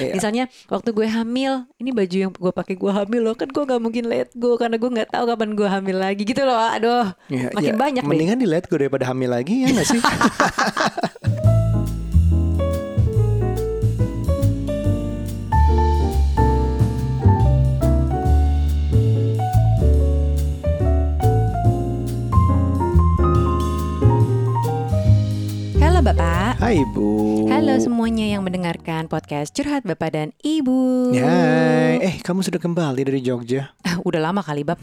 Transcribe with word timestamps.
Iya. 0.00 0.16
Misalnya 0.16 0.44
waktu 0.72 0.88
gue 0.96 1.04
hamil, 1.04 1.68
ini 1.76 1.92
baju 1.92 2.16
yang 2.16 2.32
gue 2.32 2.52
pakai 2.52 2.80
gue 2.80 2.88
hamil 2.88 3.20
loh, 3.28 3.36
kan 3.36 3.44
gue 3.52 3.60
nggak 3.60 3.82
mungkin 3.82 4.08
let 4.08 4.32
go 4.32 4.56
karena 4.56 4.80
gue 4.80 4.88
nggak 4.88 5.12
tahu 5.12 5.24
kapan 5.28 5.50
gue 5.52 5.68
hamil 5.68 5.96
lagi 6.00 6.22
gitu 6.24 6.42
loh. 6.48 6.56
Aduh, 6.56 7.12
Ya, 7.28 7.52
makin 7.52 7.76
ya, 7.76 7.80
banyak 7.80 8.02
deh. 8.02 8.08
Mendingan 8.08 8.40
di 8.40 8.48
let 8.48 8.64
go 8.72 8.80
daripada 8.80 9.04
hamil 9.12 9.28
lagi 9.28 9.68
ya 9.68 9.68
nggak 9.68 9.88
sih? 9.92 10.00
Halo 26.02 26.18
Bapak. 26.18 26.58
Hai 26.58 26.82
Bu. 26.98 27.46
Halo 27.46 27.78
semuanya 27.78 28.26
yang 28.26 28.42
mendengarkan 28.42 29.06
podcast 29.06 29.54
Curhat 29.54 29.86
Bapak 29.86 30.10
dan 30.10 30.34
Ibu. 30.42 31.14
Ya, 31.14 31.30
eh 32.02 32.18
kamu 32.18 32.42
sudah 32.42 32.58
kembali 32.58 33.06
dari 33.06 33.22
Jogja. 33.22 33.70
Ah, 33.86 34.02
Udah 34.02 34.18
lama 34.18 34.42
kali 34.42 34.66
Bab. 34.66 34.82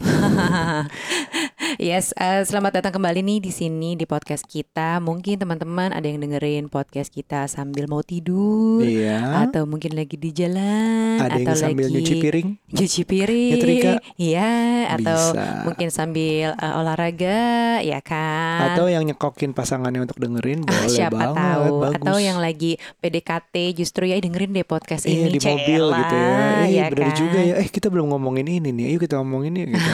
yes, 1.80 2.12
eh, 2.14 2.44
selamat 2.44 2.76
datang 2.76 2.92
kembali 2.92 3.24
nih 3.24 3.38
di 3.40 3.48
sini 3.48 3.96
di 3.96 4.04
podcast 4.04 4.44
kita. 4.44 5.00
Mungkin 5.00 5.40
teman-teman 5.40 5.90
ada 5.90 6.04
yang 6.04 6.20
dengerin 6.20 6.68
podcast 6.68 7.08
kita 7.08 7.48
sambil 7.48 7.88
mau 7.88 8.04
tidur 8.04 8.84
Iya. 8.84 9.48
atau 9.48 9.64
mungkin 9.64 9.96
lagi 9.96 10.14
di 10.14 10.28
jalan 10.30 11.16
Ada 11.16 11.32
atau 11.32 11.40
yang 11.40 11.56
sambil 11.56 11.88
lagi 11.88 11.94
nyuci 11.96 12.14
piring. 12.20 12.48
Cuci 12.70 13.00
piring. 13.02 13.50
Nyetrika. 13.56 13.92
Iya, 14.14 14.50
atau 14.92 15.20
Bisa. 15.32 15.64
mungkin 15.64 15.88
sambil 15.88 16.52
eh, 16.52 16.74
olahraga, 16.76 17.40
ya 17.80 18.04
kan? 18.04 18.76
Atau 18.76 18.86
yang 18.86 19.02
nyekokin 19.02 19.56
pasangannya 19.56 20.04
untuk 20.04 20.20
dengerin 20.20 20.60
Ah, 20.62 20.76
boleh 20.76 20.92
siapa 20.92 21.16
banget, 21.16 21.36
tahu 21.40 21.74
bagus. 21.80 22.04
atau 22.04 22.16
yang 22.20 22.38
lagi 22.38 22.72
PDKT 23.00 23.54
justru 23.74 24.04
ya 24.04 24.14
"Ih, 24.14 24.22
dengerin 24.22 24.52
deh 24.52 24.68
podcast 24.68 25.08
Iya 25.08 25.26
ini 25.26 25.32
di 25.32 25.40
mobil 25.40 25.80
Cela, 25.80 25.96
gitu 25.98 26.14
ya. 26.14 26.28
Eh 26.60 26.68
ya 26.70 26.84
bener 26.92 27.08
kan? 27.08 27.16
juga 27.16 27.38
ya. 27.40 27.54
Eh 27.56 27.68
kita 27.68 27.88
belum 27.88 28.12
ngomongin 28.12 28.44
ini 28.50 28.68
nih. 28.68 28.84
Ayo 28.92 28.98
kita 29.00 29.16
ngomongin 29.16 29.56
ini 29.56 29.72
gitu. 29.72 29.90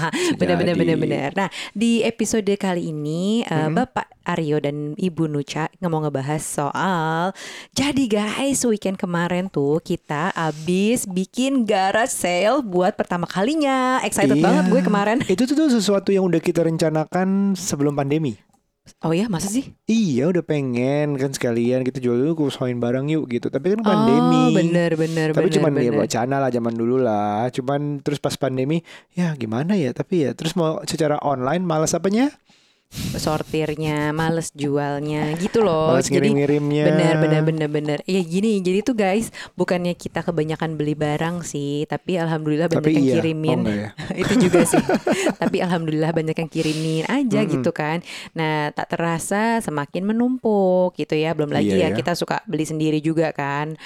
benar-benar 0.40 0.74
Jadi. 0.76 1.25
Benar-benar. 1.32 1.50
Nah, 1.50 1.50
di 1.74 2.02
episode 2.02 2.52
kali 2.56 2.90
ini 2.90 3.42
Mm-mm. 3.42 3.74
Bapak 3.74 4.06
Aryo 4.26 4.58
dan 4.58 4.98
Ibu 4.98 5.30
Nuca 5.30 5.70
nggak 5.78 5.90
mau 5.90 6.02
ngebahas 6.02 6.42
soal 6.42 7.30
jadi 7.70 8.04
guys, 8.06 8.66
weekend 8.66 8.98
kemarin 8.98 9.46
tuh 9.46 9.78
kita 9.78 10.34
abis 10.34 11.06
bikin 11.06 11.62
garage 11.62 12.10
sale 12.10 12.62
buat 12.62 12.94
pertama 12.94 13.26
kalinya. 13.26 14.02
Excited 14.02 14.38
Iya. 14.38 14.44
banget 14.44 14.64
gue 14.70 14.82
kemarin. 14.82 15.18
Itu 15.26 15.46
tuh 15.46 15.70
sesuatu 15.70 16.10
yang 16.10 16.26
udah 16.26 16.42
kita 16.42 16.66
rencanakan 16.66 17.54
sebelum 17.54 17.94
pandemi. 17.94 18.34
Oh 19.02 19.10
ya, 19.10 19.26
masa 19.26 19.46
sih? 19.46 19.74
Iya 19.84 20.30
udah 20.30 20.40
pengen 20.40 21.14
kan 21.14 21.30
sekalian 21.30 21.82
kita 21.82 21.98
jual 21.98 22.16
dulu 22.16 22.46
kusain 22.46 22.78
barang 22.78 23.06
yuk 23.06 23.26
gitu. 23.28 23.46
Tapi 23.46 23.74
kan 23.74 23.80
Oh, 23.80 23.86
pandemi. 23.86 24.54
bener 24.54 24.94
bener 24.94 25.28
Tapi 25.30 25.46
bener 25.46 25.54
cuman 25.58 25.72
ya 25.76 25.90
bener. 25.90 26.00
wacana 26.02 26.36
lah 26.38 26.50
zaman 26.50 26.72
dulu 26.72 26.96
lah. 26.98 27.50
Cuman 27.50 28.00
terus 28.00 28.18
pas 28.18 28.34
pandemi 28.34 28.80
ya 29.12 29.34
gimana 29.34 29.74
ya. 29.74 29.90
Tapi 29.90 30.24
ya 30.24 30.30
terus 30.32 30.54
mau 30.54 30.80
secara 30.82 31.18
online 31.20 31.62
malas 31.62 31.92
apanya? 31.92 32.30
Sortirnya, 32.94 34.14
males 34.14 34.52
jualnya 34.54 35.34
gitu 35.36 35.64
loh. 35.64 35.92
malas 35.92 36.06
Jadi 36.08 36.32
ngirim-ngirimnya. 36.32 36.84
Benar, 36.86 37.14
benar, 37.20 37.42
benar, 37.42 37.68
benar. 37.68 37.98
Ya 38.06 38.20
gini, 38.22 38.62
jadi 38.62 38.80
tuh 38.84 38.96
guys, 38.96 39.34
bukannya 39.58 39.92
kita 39.96 40.22
kebanyakan 40.22 40.78
beli 40.78 40.94
barang 40.94 41.42
sih, 41.42 41.84
tapi 41.90 42.16
alhamdulillah 42.16 42.70
banyak 42.70 42.84
Tapi 42.86 42.96
yang 42.96 43.06
iya. 43.06 43.14
kirimin. 43.20 43.60
Oh, 43.64 43.72
ya? 43.72 43.90
itu 44.22 44.34
juga 44.48 44.64
sih. 44.64 44.80
tapi 45.42 45.60
alhamdulillah 45.60 46.12
banyak 46.14 46.36
yang 46.36 46.50
kirimin 46.50 47.04
aja 47.08 47.40
Mm-mm. 47.42 47.52
gitu 47.58 47.70
kan. 47.74 48.00
Nah, 48.32 48.70
tak 48.72 48.94
terasa 48.94 49.60
semakin 49.60 50.06
menumpuk 50.06 50.96
gitu 50.96 51.16
ya. 51.18 51.34
Belum 51.36 51.50
lagi 51.52 51.72
ya 51.72 51.76
Iya 51.76 51.88
ya. 51.92 51.96
kita 51.96 52.16
suka 52.16 52.40
beli 52.48 52.64
sendiri 52.64 52.98
juga 53.04 53.34
kan. 53.34 53.76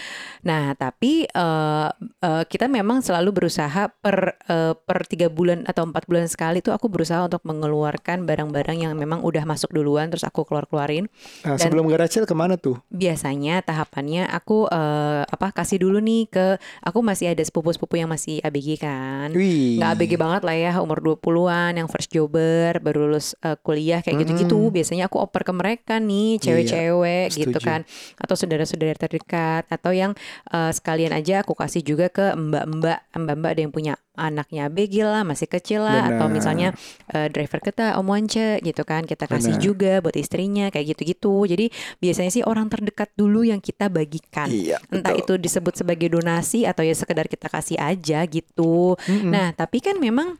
Nah, 0.46 0.76
tapi 0.78 1.26
eh, 1.26 1.88
eh, 2.22 2.44
kita 2.46 2.70
memang 2.70 3.02
selalu 3.02 3.42
berusaha 3.42 3.90
per 3.90 4.38
eh, 4.46 4.74
per 4.76 5.08
tiga 5.08 5.26
bulan 5.32 5.66
atau 5.66 5.88
empat 5.88 6.06
bulan 6.06 6.26
sekali 6.30 6.62
tuh 6.62 6.76
aku 6.76 6.86
berusaha 6.86 7.26
untuk 7.26 7.42
mengeluarkan 7.42 8.28
barang-barang 8.28 8.78
yang 8.86 8.89
memang 8.92 9.20
udah 9.20 9.42
masuk 9.42 9.70
duluan 9.70 10.06
terus 10.06 10.22
aku 10.22 10.42
keluar-keluarin 10.42 11.06
Nah, 11.40 11.54
Dan- 11.54 11.70
sebelum 11.70 11.86
garage 11.86 12.12
sale 12.12 12.24
ke 12.24 12.32
mana 12.32 12.54
tuh? 12.54 12.78
biasanya 12.90 13.60
tahapannya 13.60 14.26
aku 14.26 14.66
eh, 14.66 15.22
apa 15.24 15.50
kasih 15.52 15.78
dulu 15.78 15.98
nih 15.98 16.26
ke 16.26 16.46
aku 16.80 17.00
masih 17.00 17.30
ada 17.30 17.40
sepupu-sepupu 17.40 17.94
yang 17.94 18.06
masih 18.06 18.38
ABG 18.40 18.76
kan. 18.76 19.28
Wih. 19.30 19.76
Nggak 19.76 19.90
ABG 19.94 20.12
banget 20.14 20.42
lah 20.42 20.54
ya 20.54 20.72
umur 20.78 20.98
20-an 21.00 21.72
yang 21.74 21.86
first 21.86 22.08
jobber 22.08 22.78
baru 22.78 23.06
lulus 23.06 23.32
eh, 23.40 23.56
kuliah 23.58 24.00
kayak 24.00 24.20
gitu-gitu. 24.20 24.56
Mm-mm. 24.60 24.74
Biasanya 24.74 25.04
aku 25.06 25.18
oper 25.18 25.42
ke 25.42 25.52
mereka 25.52 25.94
nih 25.96 26.38
cewek-cewek 26.38 27.26
gitu 27.32 27.56
setuju. 27.56 27.64
kan 27.64 27.80
atau 28.16 28.34
saudara-saudara 28.34 28.94
terdekat 28.94 29.64
atau 29.66 29.90
yang 29.90 30.12
eh, 30.46 30.70
sekalian 30.70 31.10
aja 31.10 31.40
aku 31.40 31.52
kasih 31.52 31.80
juga 31.80 32.08
ke 32.08 32.32
mbak-mbak 32.32 32.98
mbak-mbak 33.12 33.50
ada 33.50 33.60
yang 33.60 33.72
punya 33.72 33.94
anaknya 34.18 34.66
ABG 34.68 35.06
lah 35.06 35.22
masih 35.22 35.46
kecil 35.46 35.86
lah 35.86 36.10
atau 36.10 36.26
Benar. 36.26 36.34
misalnya 36.34 36.68
eh, 37.14 37.30
driver 37.30 37.62
kita 37.62 37.96
Om 37.96 38.06
Wance 38.10 38.58
gitu 38.60 38.82
kan 38.82 39.06
kita 39.06 39.30
kasih 39.30 39.56
Benar. 39.56 39.64
juga 39.64 39.92
buat 40.02 40.16
istrinya 40.18 40.68
kayak 40.68 40.96
gitu-gitu. 40.96 41.46
Jadi 41.46 41.70
biasanya 42.02 42.30
sih 42.30 42.44
orang 42.44 42.66
terdekat 42.68 43.10
dulu 43.14 43.46
yang 43.46 43.62
kita 43.62 43.86
bagikan. 43.88 44.50
Iya. 44.50 44.82
Entah 44.90 45.14
betul. 45.14 45.38
itu 45.38 45.46
disebut 45.48 45.74
sebagai 45.78 46.08
donasi 46.10 46.66
atau 46.66 46.82
ya 46.82 46.92
sekedar 46.92 47.30
kita 47.30 47.46
kasih 47.46 47.78
aja 47.78 48.26
gitu. 48.26 48.98
Mm-mm. 49.06 49.30
Nah, 49.30 49.54
tapi 49.54 49.78
kan 49.80 49.96
memang 49.96 50.36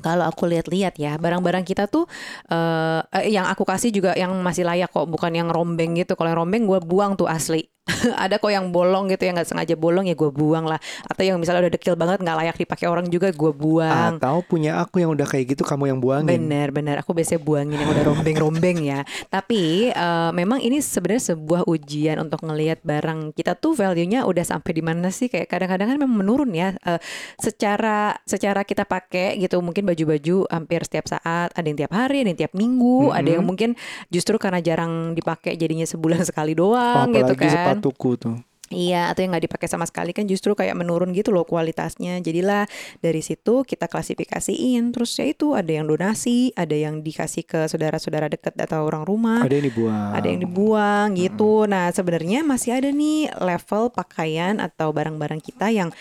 kalau 0.00 0.28
aku 0.28 0.44
lihat-lihat 0.48 1.00
ya, 1.00 1.16
barang-barang 1.16 1.64
kita 1.64 1.88
tuh 1.88 2.04
eh, 2.52 3.00
yang 3.32 3.48
aku 3.48 3.64
kasih 3.64 3.90
juga 3.92 4.12
yang 4.14 4.32
masih 4.44 4.66
layak 4.66 4.92
kok, 4.92 5.08
bukan 5.08 5.32
yang 5.32 5.48
rombeng 5.48 5.96
gitu. 5.96 6.14
Kalau 6.14 6.28
yang 6.32 6.40
rombeng 6.44 6.64
gue 6.68 6.80
buang 6.84 7.16
tuh 7.16 7.26
asli. 7.26 7.68
Ada 8.26 8.42
kok 8.42 8.50
yang 8.50 8.74
bolong 8.74 9.06
gitu 9.14 9.30
yang 9.30 9.38
nggak 9.38 9.46
sengaja 9.46 9.78
bolong 9.78 10.10
ya 10.10 10.18
gue 10.18 10.30
buang 10.34 10.66
lah. 10.66 10.78
Atau 11.06 11.22
yang 11.22 11.38
misalnya 11.38 11.66
udah 11.66 11.72
dekil 11.78 11.94
banget 11.94 12.18
nggak 12.18 12.36
layak 12.42 12.56
dipakai 12.58 12.86
orang 12.90 13.06
juga 13.06 13.30
gue 13.30 13.52
buang. 13.54 14.18
Atau 14.18 14.42
punya 14.42 14.82
aku 14.82 14.98
yang 14.98 15.14
udah 15.14 15.22
kayak 15.22 15.54
gitu 15.54 15.62
kamu 15.62 15.94
yang 15.94 15.98
buangin. 16.02 16.26
Bener 16.26 16.74
bener 16.74 16.98
aku 16.98 17.14
biasanya 17.14 17.46
buangin 17.46 17.78
yang 17.78 17.90
udah 17.94 18.04
rombeng-rombeng 18.10 18.82
ya. 18.82 19.06
Tapi 19.30 19.94
eh, 19.94 20.30
memang 20.34 20.58
ini 20.58 20.82
sebenarnya 20.82 21.34
sebuah 21.34 21.70
ujian 21.70 22.18
untuk 22.18 22.42
ngelihat 22.42 22.82
barang 22.82 23.30
kita 23.38 23.54
tuh 23.54 23.78
value-nya 23.78 24.26
udah 24.26 24.42
sampai 24.42 24.70
di 24.74 24.82
mana 24.82 25.14
sih 25.14 25.30
kayak 25.30 25.46
kadang-kadang 25.46 25.94
kan 25.94 25.98
memang 26.02 26.18
menurun 26.26 26.50
ya. 26.58 26.74
Eh, 26.82 26.98
secara 27.38 28.18
secara 28.26 28.66
kita 28.66 28.82
pakai 28.82 29.38
gitu 29.38 29.62
mungkin 29.62 29.85
baju-baju 29.86 30.50
hampir 30.50 30.82
setiap 30.82 31.06
saat, 31.06 31.54
ada 31.54 31.66
yang 31.66 31.78
tiap 31.78 31.94
hari, 31.94 32.26
ada 32.26 32.34
yang 32.34 32.40
tiap 32.42 32.52
minggu, 32.52 33.14
ada 33.14 33.38
yang 33.38 33.46
mungkin 33.46 33.78
justru 34.10 34.34
karena 34.36 34.58
jarang 34.58 35.14
dipakai 35.14 35.54
jadinya 35.54 35.86
sebulan 35.86 36.26
sekali 36.28 36.52
doang 36.52 37.14
gitu 37.14 37.32
apalagi 37.32 37.46
kan. 37.46 37.54
sepatuku 37.78 38.10
tuh. 38.18 38.36
Iya, 38.66 39.14
atau 39.14 39.22
yang 39.22 39.30
nggak 39.30 39.46
dipakai 39.46 39.70
sama 39.70 39.86
sekali 39.86 40.10
kan 40.10 40.26
justru 40.26 40.50
kayak 40.58 40.74
menurun 40.74 41.14
gitu 41.14 41.30
loh 41.30 41.46
kualitasnya. 41.46 42.18
Jadilah 42.18 42.66
dari 42.98 43.22
situ 43.22 43.62
kita 43.62 43.86
klasifikasiin. 43.86 44.90
Terus 44.90 45.14
ya 45.14 45.30
itu 45.30 45.54
ada 45.54 45.70
yang 45.70 45.86
donasi, 45.86 46.50
ada 46.58 46.74
yang 46.74 46.98
dikasih 46.98 47.46
ke 47.46 47.70
saudara-saudara 47.70 48.26
dekat 48.26 48.58
atau 48.58 48.82
orang 48.82 49.06
rumah, 49.06 49.46
Ada 49.46 49.62
yang 49.62 49.66
dibuang. 49.70 50.10
ada 50.18 50.26
yang 50.26 50.40
dibuang 50.42 51.06
gitu. 51.14 51.70
Nah, 51.70 51.94
sebenarnya 51.94 52.42
masih 52.42 52.74
ada 52.74 52.90
nih 52.90 53.30
level 53.38 53.94
pakaian 53.94 54.58
atau 54.58 54.90
barang-barang 54.90 55.38
kita 55.46 55.70
yang 55.70 55.94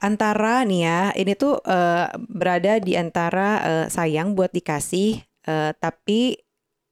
antara 0.00 0.64
nih 0.66 0.80
ya, 0.88 1.00
ini 1.16 1.32
tuh 1.36 1.60
eh, 1.64 2.06
berada 2.28 2.80
di 2.80 2.96
antara 2.96 3.48
eh, 3.64 3.86
sayang 3.92 4.34
buat 4.36 4.50
dikasih, 4.52 5.20
eh, 5.48 5.70
tapi 5.78 6.40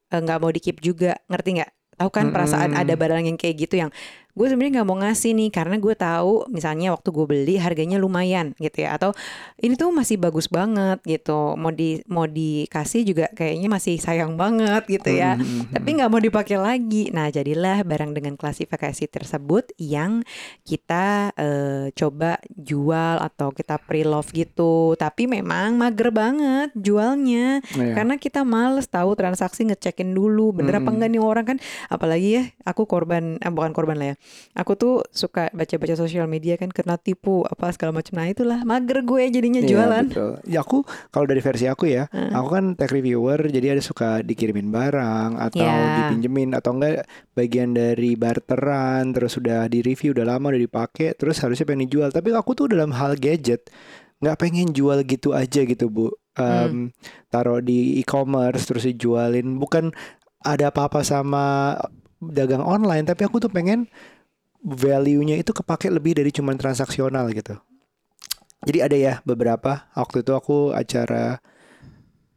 nggak 0.09 0.39
mau 0.41 0.49
dikip 0.49 0.81
juga, 0.81 1.21
ngerti 1.29 1.61
nggak? 1.61 1.71
Tahu 2.01 2.11
kan 2.15 2.27
perasaan 2.33 2.73
Mm-mm. 2.73 2.81
ada 2.81 2.95
barang 2.97 3.29
yang 3.29 3.37
kayak 3.37 3.57
gitu 3.69 3.75
yang 3.83 3.91
gue 4.39 4.47
sebenarnya 4.47 4.81
nggak 4.81 4.89
mau 4.89 4.99
ngasih 5.03 5.35
nih 5.35 5.51
karena 5.51 5.77
gue 5.77 5.95
tahu 5.95 6.47
misalnya 6.49 6.95
waktu 6.95 7.09
gue 7.11 7.27
beli 7.27 7.55
harganya 7.59 7.99
lumayan 7.99 8.55
gitu 8.57 8.87
ya 8.87 8.95
atau 8.95 9.11
ini 9.59 9.75
tuh 9.75 9.91
masih 9.91 10.15
bagus 10.15 10.47
banget 10.47 11.03
gitu 11.03 11.59
mau 11.59 11.75
di 11.75 11.99
mau 12.07 12.23
dikasih 12.25 13.03
juga 13.03 13.27
kayaknya 13.35 13.67
masih 13.67 13.99
sayang 13.99 14.39
banget 14.39 14.87
gitu 14.87 15.11
ya 15.11 15.35
Mm-mm. 15.35 15.75
tapi 15.75 15.89
nggak 15.99 16.07
mau 16.07 16.23
dipakai 16.23 16.55
lagi. 16.55 17.11
Nah, 17.11 17.27
jadilah 17.29 17.83
barang 17.83 18.13
dengan 18.13 18.37
klasifikasi 18.37 19.09
tersebut 19.09 19.75
yang 19.75 20.23
kita 20.63 21.33
eh, 21.35 21.91
coba 21.97 22.37
jual 22.49 23.17
atau 23.19 23.51
kita 23.51 23.81
pre-love 23.81 24.29
gitu. 24.31 24.95
Tapi 24.95 25.27
memang 25.27 25.75
mager 25.75 26.13
banget 26.13 26.71
jualnya 26.77 27.59
Iya. 27.75 27.95
karena 27.97 28.15
kita 28.17 28.45
males 28.45 28.87
tahu 28.87 29.17
transaksi 29.17 29.65
ngecekin 29.65 30.13
dulu 30.13 30.53
bener 30.53 30.79
apa 30.79 30.87
Mm-mm. 30.87 30.95
enggak 30.95 31.11
nih 31.11 31.23
orang 31.23 31.45
kan. 31.47 31.59
Apalagi 31.89 32.29
ya, 32.29 32.43
aku 32.63 32.85
korban, 32.85 33.41
eh, 33.41 33.51
bukan 33.51 33.73
korban 33.73 33.97
lah 33.97 34.09
ya. 34.13 34.17
Aku 34.53 34.75
tuh 34.75 35.07
suka 35.09 35.49
baca-baca 35.51 35.95
sosial 35.95 36.27
media 36.27 36.59
kan 36.59 36.69
kena 36.69 36.99
tipu 36.99 37.47
apa 37.47 37.71
segala 37.71 37.95
macam. 37.95 38.19
Nah, 38.19 38.27
itulah 38.27 38.61
mager 38.63 39.03
gue 39.03 39.23
jadinya 39.31 39.63
Iya, 39.63 39.69
jualan. 39.69 40.07
betul. 40.11 40.33
Ya 40.45 40.61
aku 40.61 40.83
kalau 41.09 41.27
dari 41.27 41.39
versi 41.39 41.71
aku 41.71 41.87
ya, 41.87 42.11
Heeh. 42.11 42.35
aku 42.35 42.49
kan 42.51 42.65
tech 42.75 42.91
reviewer, 42.91 43.39
jadi 43.47 43.79
ada 43.79 43.83
suka 43.83 44.21
dikirimin 44.21 44.69
barang 44.69 45.39
atau 45.39 45.63
Ya. 45.63 45.95
dipinjemin 45.95 46.53
atau 46.53 46.75
enggak 46.75 47.07
bagian 47.33 47.71
dari 47.71 48.19
barteran, 48.19 49.15
terus 49.15 49.37
sudah 49.37 49.67
di 49.67 49.81
review 49.81 50.11
udah 50.11 50.27
lama 50.27 50.51
udah 50.51 50.61
dipakai, 50.61 51.15
terus 51.15 51.39
harusnya 51.39 51.63
pengen 51.63 51.87
dijual. 51.87 52.11
Tapi 52.11 52.35
aku 52.35 52.55
tuh 52.55 52.67
dalam 52.69 52.91
hal 52.93 53.15
gadget 53.15 53.71
nggak 54.19 54.35
pengen 54.37 54.75
jual 54.75 54.99
gitu 55.07 55.31
aja 55.31 55.63
gitu 55.63 55.87
bu. 55.87 56.11
Em, 56.35 56.91
Taruh 57.29 57.61
di 57.61 57.99
e-commerce 57.99 58.67
terus 58.67 58.83
dijualin, 58.83 59.59
bukan 59.59 59.91
ada 60.41 60.71
apa-apa 60.71 61.03
sama 61.03 61.77
dagang 62.19 62.63
online, 62.63 63.05
tapi 63.05 63.23
aku 63.23 63.39
tuh 63.39 63.51
pengen 63.51 63.87
value-nya 64.63 65.39
itu 65.39 65.55
kepake 65.55 65.89
lebih 65.89 66.19
dari 66.19 66.31
cuman 66.35 66.59
transaksional 66.59 67.31
gitu. 67.35 67.59
Jadi 68.67 68.79
ada 68.83 68.97
ya 68.99 69.15
beberapa 69.23 69.87
waktu 69.95 70.27
itu 70.27 70.33
aku 70.35 70.75
acara 70.75 71.39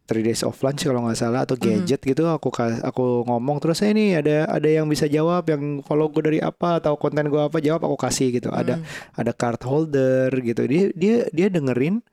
three 0.06 0.28
days 0.28 0.44
of 0.44 0.60
lunch 0.60 0.84
kalau 0.84 1.08
nggak 1.08 1.18
salah 1.18 1.48
atau 1.48 1.56
gadget 1.56 2.04
gitu 2.04 2.28
aku 2.28 2.52
aku 2.84 3.24
ngomong 3.24 3.64
terus 3.64 3.80
saya 3.80 3.96
ini 3.96 4.12
ada 4.20 4.44
ada 4.52 4.68
yang 4.68 4.84
bisa 4.92 5.08
jawab 5.08 5.48
yang 5.48 5.80
follow 5.88 6.12
gue 6.12 6.20
dari 6.20 6.40
apa 6.44 6.84
atau 6.84 7.00
konten 7.00 7.32
gue 7.32 7.40
apa 7.40 7.58
jawab 7.64 7.88
aku 7.88 7.98
kasih 7.98 8.36
gitu. 8.36 8.52
Ada 8.52 8.78
ada 9.16 9.32
card 9.32 9.62
holder 9.66 10.30
gitu. 10.44 10.68
Dia 10.68 10.84
dia 10.94 11.16
dia 11.32 11.48
dengerin 11.48 12.04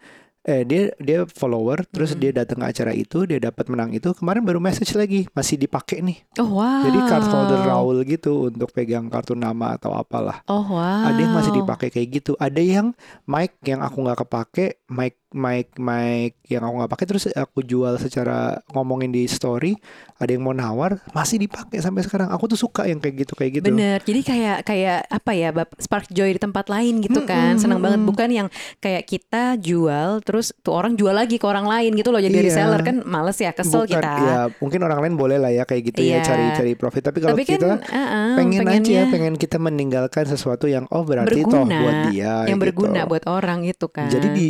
eh 0.49 0.65
dia 0.65 0.89
dia 0.97 1.29
follower 1.29 1.85
terus 1.93 2.17
dia 2.17 2.33
datang 2.33 2.65
ke 2.65 2.73
acara 2.73 2.97
itu 2.97 3.29
dia 3.29 3.37
dapat 3.37 3.69
menang 3.69 3.93
itu 3.93 4.17
kemarin 4.17 4.41
baru 4.41 4.57
message 4.57 4.97
lagi 4.97 5.29
masih 5.37 5.61
dipakai 5.61 6.01
nih 6.01 6.25
Oh 6.41 6.57
wow. 6.57 6.89
jadi 6.89 6.99
card 7.05 7.27
holder 7.29 7.61
Raul 7.69 8.01
gitu 8.09 8.49
untuk 8.49 8.73
pegang 8.73 9.13
kartu 9.13 9.37
nama 9.37 9.77
atau 9.77 9.93
apalah 9.93 10.41
Oh 10.49 10.65
wow. 10.65 11.05
ada 11.05 11.21
yang 11.21 11.37
masih 11.37 11.53
dipakai 11.53 11.93
kayak 11.93 12.09
gitu 12.25 12.33
ada 12.41 12.65
yang 12.65 12.97
mic 13.29 13.61
yang 13.69 13.85
aku 13.85 14.01
nggak 14.01 14.25
kepake 14.25 14.81
mic 14.89 15.21
mic 15.31 15.77
mic 15.77 16.41
yang 16.49 16.65
aku 16.65 16.81
nggak 16.81 16.93
pakai 16.93 17.07
terus 17.07 17.25
aku 17.29 17.61
jual 17.61 17.95
secara 17.97 18.57
ngomongin 18.73 19.13
di 19.13 19.29
story 19.29 19.77
ada 20.17 20.31
yang 20.31 20.41
mau 20.41 20.51
nawar 20.51 20.99
masih 21.13 21.39
dipakai 21.39 21.79
sampai 21.79 22.03
sekarang 22.03 22.33
aku 22.33 22.49
tuh 22.49 22.59
suka 22.59 22.89
yang 22.89 22.99
kayak 22.99 23.23
gitu 23.23 23.33
kayak 23.37 23.61
gitu 23.61 23.65
Bener, 23.69 24.01
jadi 24.03 24.21
kayak 24.25 24.57
kayak 24.65 24.99
apa 25.07 25.31
ya, 25.31 25.49
spark 25.77 26.09
joy 26.09 26.33
di 26.33 26.41
tempat 26.41 26.67
lain 26.67 26.99
gitu 26.99 27.23
kan, 27.23 27.55
Mm-mm, 27.55 27.63
senang 27.63 27.79
banget. 27.79 28.03
mm-mm. 28.03 28.11
Bukan 28.11 28.29
yang 28.33 28.49
kayak 28.79 29.07
kita 29.07 29.55
jual, 29.57 30.19
terus 30.27 30.51
tuh 30.59 30.75
orang 30.75 30.99
jual 30.99 31.15
lagi 31.15 31.39
ke 31.39 31.47
orang 31.47 31.69
lain 31.69 31.95
gitu 31.95 32.11
loh. 32.11 32.19
Jadi 32.19 32.35
Iya. 32.35 32.47
reseller 32.51 32.81
kan 32.83 32.97
males 33.07 33.39
ya, 33.39 33.55
kesel 33.55 33.87
Bukan, 33.87 33.95
kita. 33.95 34.11
ya 34.19 34.39
mungkin 34.59 34.81
orang 34.83 34.99
lain 35.07 35.15
boleh 35.15 35.39
lah 35.39 35.53
ya 35.53 35.63
kayak 35.63 35.95
gitu 35.95 36.01
Iya. 36.03 36.19
ya 36.19 36.27
cari 36.27 36.45
cari 36.57 36.73
profit 36.75 37.03
tapi 37.07 37.19
kalau 37.23 37.37
Tapi 37.37 37.45
kan, 37.47 37.53
kita 37.55 37.71
uh-uh, 37.79 38.35
pengen 38.35 38.59
aja 38.59 38.67
pengennya 38.67 39.03
pengen 39.13 39.35
kita 39.39 39.57
meninggalkan 39.63 40.25
sesuatu 40.27 40.67
yang 40.67 40.89
oh 40.91 41.07
berarti 41.07 41.47
toh 41.47 41.63
berguna, 41.63 41.79
buat 41.79 41.99
dia 42.11 42.33
yang 42.49 42.59
gitu. 42.59 42.65
berguna 42.67 43.01
buat 43.07 43.25
orang 43.31 43.59
gitu 43.69 43.87
kan. 43.87 44.11
Jadi 44.11 44.27
di 44.35 44.47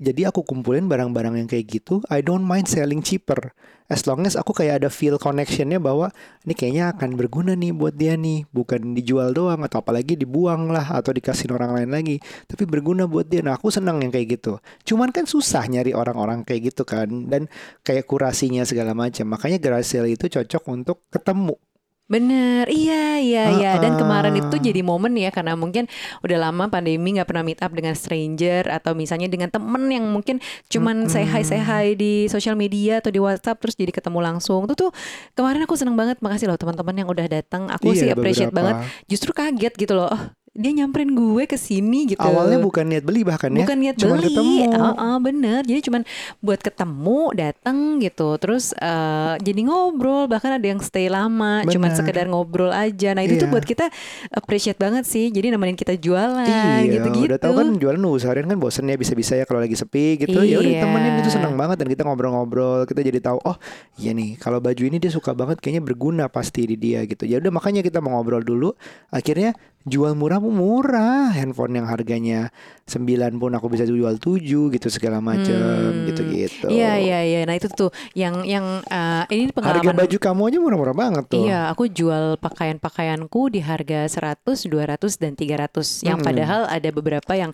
jadi 0.00 0.13
aku 0.22 0.46
kumpulin 0.46 0.86
barang-barang 0.86 1.42
yang 1.42 1.50
kayak 1.50 1.66
gitu, 1.66 1.98
I 2.06 2.22
don't 2.22 2.46
mind 2.46 2.70
selling 2.70 3.02
cheaper. 3.02 3.50
As 3.84 4.08
long 4.08 4.24
as 4.24 4.32
aku 4.32 4.56
kayak 4.56 4.80
ada 4.80 4.88
feel 4.88 5.20
connectionnya 5.20 5.76
bahwa 5.76 6.08
ini 6.46 6.56
kayaknya 6.56 6.94
akan 6.96 7.20
berguna 7.20 7.52
nih 7.52 7.74
buat 7.74 7.92
dia 7.92 8.16
nih, 8.16 8.48
bukan 8.48 8.96
dijual 8.96 9.36
doang 9.36 9.60
atau 9.60 9.84
apalagi 9.84 10.16
dibuang 10.16 10.72
lah 10.72 10.88
atau 10.88 11.12
dikasih 11.12 11.52
orang 11.52 11.76
lain 11.76 11.90
lagi, 11.92 12.16
tapi 12.48 12.64
berguna 12.64 13.04
buat 13.04 13.28
dia. 13.28 13.44
Nah, 13.44 13.60
aku 13.60 13.68
senang 13.68 14.00
yang 14.00 14.08
kayak 14.08 14.40
gitu. 14.40 14.56
Cuman 14.88 15.12
kan 15.12 15.28
susah 15.28 15.68
nyari 15.68 15.92
orang-orang 15.92 16.46
kayak 16.48 16.72
gitu 16.72 16.88
kan 16.88 17.28
dan 17.28 17.50
kayak 17.84 18.08
kurasinya 18.08 18.64
segala 18.64 18.96
macam. 18.96 19.28
Makanya 19.28 19.60
garage 19.60 19.90
sale 19.90 20.08
itu 20.14 20.32
cocok 20.32 20.64
untuk 20.70 21.04
ketemu. 21.12 21.58
Bener, 22.04 22.68
iya 22.68 23.16
iya 23.16 23.44
iya. 23.56 23.70
Dan 23.80 23.96
kemarin 23.96 24.36
itu 24.36 24.60
jadi 24.60 24.84
momen 24.84 25.16
ya 25.16 25.32
karena 25.32 25.56
mungkin 25.56 25.88
udah 26.20 26.36
lama 26.36 26.68
pandemi 26.68 27.16
nggak 27.16 27.24
pernah 27.24 27.40
meet 27.40 27.64
up 27.64 27.72
dengan 27.72 27.96
stranger 27.96 28.68
atau 28.68 28.92
misalnya 28.92 29.24
dengan 29.24 29.48
temen 29.48 29.88
yang 29.88 30.04
mungkin 30.12 30.36
cuman 30.68 31.08
say 31.08 31.24
hi 31.24 31.40
say 31.40 31.64
hi 31.64 31.96
di 31.96 32.28
sosial 32.28 32.60
media 32.60 33.00
atau 33.00 33.08
di 33.08 33.16
WhatsApp 33.16 33.56
terus 33.56 33.72
jadi 33.72 33.88
ketemu 33.88 34.20
langsung. 34.20 34.68
Itu 34.68 34.76
tuh 34.76 34.90
kemarin 35.32 35.64
aku 35.64 35.80
seneng 35.80 35.96
banget. 35.96 36.20
Makasih 36.20 36.52
loh 36.52 36.60
teman-teman 36.60 36.92
yang 36.92 37.08
udah 37.08 37.24
datang. 37.24 37.72
Aku 37.72 37.96
sih 37.96 38.12
Iya, 38.12 38.20
appreciate 38.20 38.52
beberapa. 38.52 38.84
banget. 38.84 39.08
Justru 39.08 39.32
kaget 39.32 39.72
gitu 39.72 39.96
loh. 39.96 40.12
Oh, 40.12 40.20
dia 40.54 40.70
nyamperin 40.70 41.10
gue 41.18 41.50
ke 41.50 41.58
sini 41.58 42.14
gitu. 42.14 42.22
Awalnya 42.22 42.62
bukan 42.62 42.86
niat 42.86 43.02
beli 43.02 43.26
bahkan 43.26 43.50
ya. 43.50 43.66
Bukan 43.66 43.74
niat 43.74 43.96
Cuman 43.98 44.18
beli, 44.22 44.26
ketemu. 44.30 44.54
Heeh, 44.70 45.16
bener. 45.18 45.60
Jadi 45.66 45.80
cuman 45.90 46.02
buat 46.38 46.60
ketemu, 46.62 47.20
datang 47.34 47.76
gitu, 47.98 48.28
terus 48.38 48.70
eh, 48.78 49.34
jadi 49.42 49.60
ngobrol. 49.66 50.30
Bahkan 50.30 50.62
ada 50.62 50.66
yang 50.70 50.78
stay 50.78 51.10
lama, 51.10 51.66
cuman 51.66 51.90
Bener. 51.90 51.98
sekedar 51.98 52.30
ngobrol 52.30 52.70
aja. 52.70 53.18
Nah 53.18 53.26
itu 53.26 53.34
tuh 53.34 53.50
Iya. 53.50 53.54
buat 53.58 53.64
kita 53.66 53.90
appreciate 54.30 54.78
banget 54.78 55.04
sih. 55.10 55.26
Jadi 55.34 55.50
nemenin 55.50 55.74
kita 55.74 55.98
jualan, 55.98 56.46
Iya, 56.46 57.02
gitu-gitu. 57.02 57.34
udah 57.34 57.40
tahu 57.42 57.52
kan 57.58 57.68
jualan 57.74 58.00
seharian 58.22 58.46
kan 58.46 58.58
bosen 58.62 58.86
ya 58.86 58.94
bisa-bisa 58.94 59.34
ya 59.34 59.42
kalau 59.50 59.58
lagi 59.58 59.74
sepi 59.74 60.22
gitu. 60.22 60.38
Ya 60.38 60.62
udah 60.62 60.70
Iya. 60.70 60.82
temenin 60.86 61.18
itu 61.18 61.34
senang 61.34 61.58
banget 61.58 61.82
dan 61.82 61.90
kita 61.90 62.06
ngobrol-ngobrol, 62.06 62.86
kita 62.86 63.02
jadi 63.02 63.18
tahu 63.18 63.42
oh 63.42 63.58
iya 63.98 64.14
nih 64.14 64.38
kalau 64.38 64.62
baju 64.62 64.82
ini 64.86 65.02
dia 65.02 65.10
suka 65.10 65.34
banget 65.34 65.58
kayaknya 65.58 65.82
berguna 65.82 66.30
pasti 66.30 66.62
di 66.62 66.78
dia 66.78 67.02
gitu. 67.10 67.26
Ya 67.26 67.42
udah 67.42 67.50
makanya 67.50 67.82
kita 67.82 67.98
mau 67.98 68.14
ngobrol 68.14 68.46
dulu. 68.46 68.70
Akhirnya 69.10 69.58
jual 69.84 70.16
murah 70.16 70.40
murah 70.46 71.30
handphone 71.30 71.74
yang 71.74 71.84
harganya 71.84 72.48
9 72.84 73.00
pun 73.34 73.50
aku 73.50 73.66
bisa 73.66 73.82
jual 73.82 74.16
7 74.16 74.40
gitu 74.68 74.88
segala 74.88 75.18
macam 75.18 75.52
Hmm. 75.54 76.04
gitu-gitu. 76.06 76.68
Iya 76.68 76.96
iya 76.96 77.18
iya. 77.22 77.40
Nah 77.42 77.54
itu 77.54 77.66
tuh 77.66 77.88
yang 78.12 78.42
yang 78.42 78.62
eh, 78.82 79.24
ini 79.30 79.48
Harga 79.48 79.56
pengalaman. 79.80 79.96
baju 79.96 80.16
kamu 80.18 80.40
aja 80.44 80.58
murah-murah 80.58 80.94
banget 80.94 81.24
tuh. 81.26 81.42
Iya, 81.42 81.68
aku 81.68 81.86
jual 81.86 82.36
pakaian-pakaianku 82.36 83.48
di 83.48 83.60
harga 83.60 84.04
100, 84.04 84.64
200 84.64 85.16
dan 85.16 85.32
300. 85.32 86.02
Yang 86.02 86.18
Hmm. 86.20 86.26
padahal 86.26 86.60
ada 86.66 86.88
beberapa 86.90 87.32
yang 87.32 87.52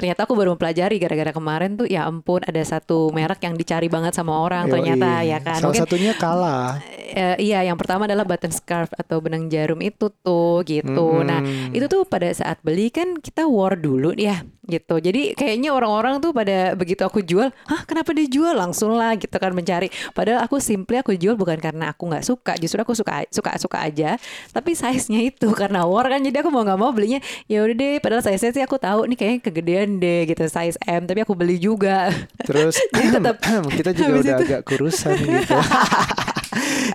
ternyata 0.00 0.24
aku 0.24 0.32
baru 0.32 0.56
mempelajari 0.56 0.96
gara-gara 0.96 1.28
kemarin 1.28 1.76
tuh 1.76 1.84
ya 1.84 2.08
ampun 2.08 2.40
ada 2.40 2.56
satu 2.64 3.12
merek 3.12 3.44
yang 3.44 3.52
dicari 3.52 3.92
banget 3.92 4.16
sama 4.16 4.32
orang 4.40 4.64
Yoi. 4.64 4.72
ternyata 4.72 5.08
ya 5.20 5.38
kan. 5.44 5.60
Salah 5.60 5.76
Mungkin 5.76 5.84
satunya 5.84 6.12
kalah. 6.16 6.80
eh, 7.10 7.36
iya 7.42 7.60
yang 7.66 7.76
pertama 7.76 8.08
adalah 8.08 8.24
button 8.24 8.54
scarf 8.54 8.88
atau 8.96 9.20
benang 9.20 9.52
jarum 9.52 9.76
itu 9.84 10.08
tuh 10.24 10.64
gitu. 10.64 11.20
Nah, 11.20 11.44
Mm-mm. 11.44 11.76
itu 11.76 11.84
tuh 11.84 12.08
pada 12.08 12.32
saat 12.32 12.62
beli 12.64 12.88
kan 12.88 13.20
kita 13.20 13.44
war 13.44 13.76
dulu 13.76 14.16
ya 14.16 14.40
gitu. 14.70 15.02
Jadi 15.02 15.34
kayaknya 15.34 15.74
orang-orang 15.74 16.22
tuh 16.22 16.30
pada 16.30 16.78
begitu 16.78 17.02
aku 17.02 17.18
jual, 17.26 17.50
hah 17.50 17.82
kenapa 17.82 18.14
dia 18.14 18.30
jual 18.30 18.54
langsung 18.54 18.94
lah 18.94 19.18
gitu 19.18 19.34
kan 19.34 19.50
mencari. 19.50 19.90
Padahal 20.14 20.46
aku 20.46 20.62
simply 20.62 21.02
aku 21.02 21.18
jual 21.18 21.34
bukan 21.34 21.58
karena 21.58 21.90
aku 21.90 22.06
nggak 22.06 22.22
suka, 22.22 22.54
justru 22.54 22.78
aku 22.78 22.94
suka 22.94 23.26
suka 23.34 23.58
suka 23.58 23.82
aja. 23.82 24.14
Tapi 24.54 24.78
size-nya 24.78 25.26
itu 25.26 25.50
karena 25.50 25.82
war 25.82 26.06
kan 26.06 26.22
jadi 26.22 26.46
aku 26.46 26.54
mau 26.54 26.62
nggak 26.62 26.78
mau 26.78 26.94
belinya 26.94 27.18
ya 27.50 27.66
udah 27.66 27.74
deh. 27.74 27.94
Padahal 27.98 28.22
size-nya 28.22 28.54
sih 28.54 28.62
aku 28.62 28.78
tahu 28.78 29.10
nih 29.10 29.18
kayaknya 29.18 29.40
kegedean 29.42 29.89
deh 29.98 30.28
gitu 30.28 30.44
size 30.46 30.78
M, 30.86 31.08
tapi 31.08 31.24
aku 31.24 31.34
beli 31.34 31.58
juga. 31.58 32.12
Terus 32.48 32.78
tetap 33.16 33.42
kita 33.80 33.90
juga 33.96 34.12
udah 34.20 34.34
itu- 34.36 34.46
agak 34.46 34.62
kurusan 34.68 35.16
gitu. 35.18 35.56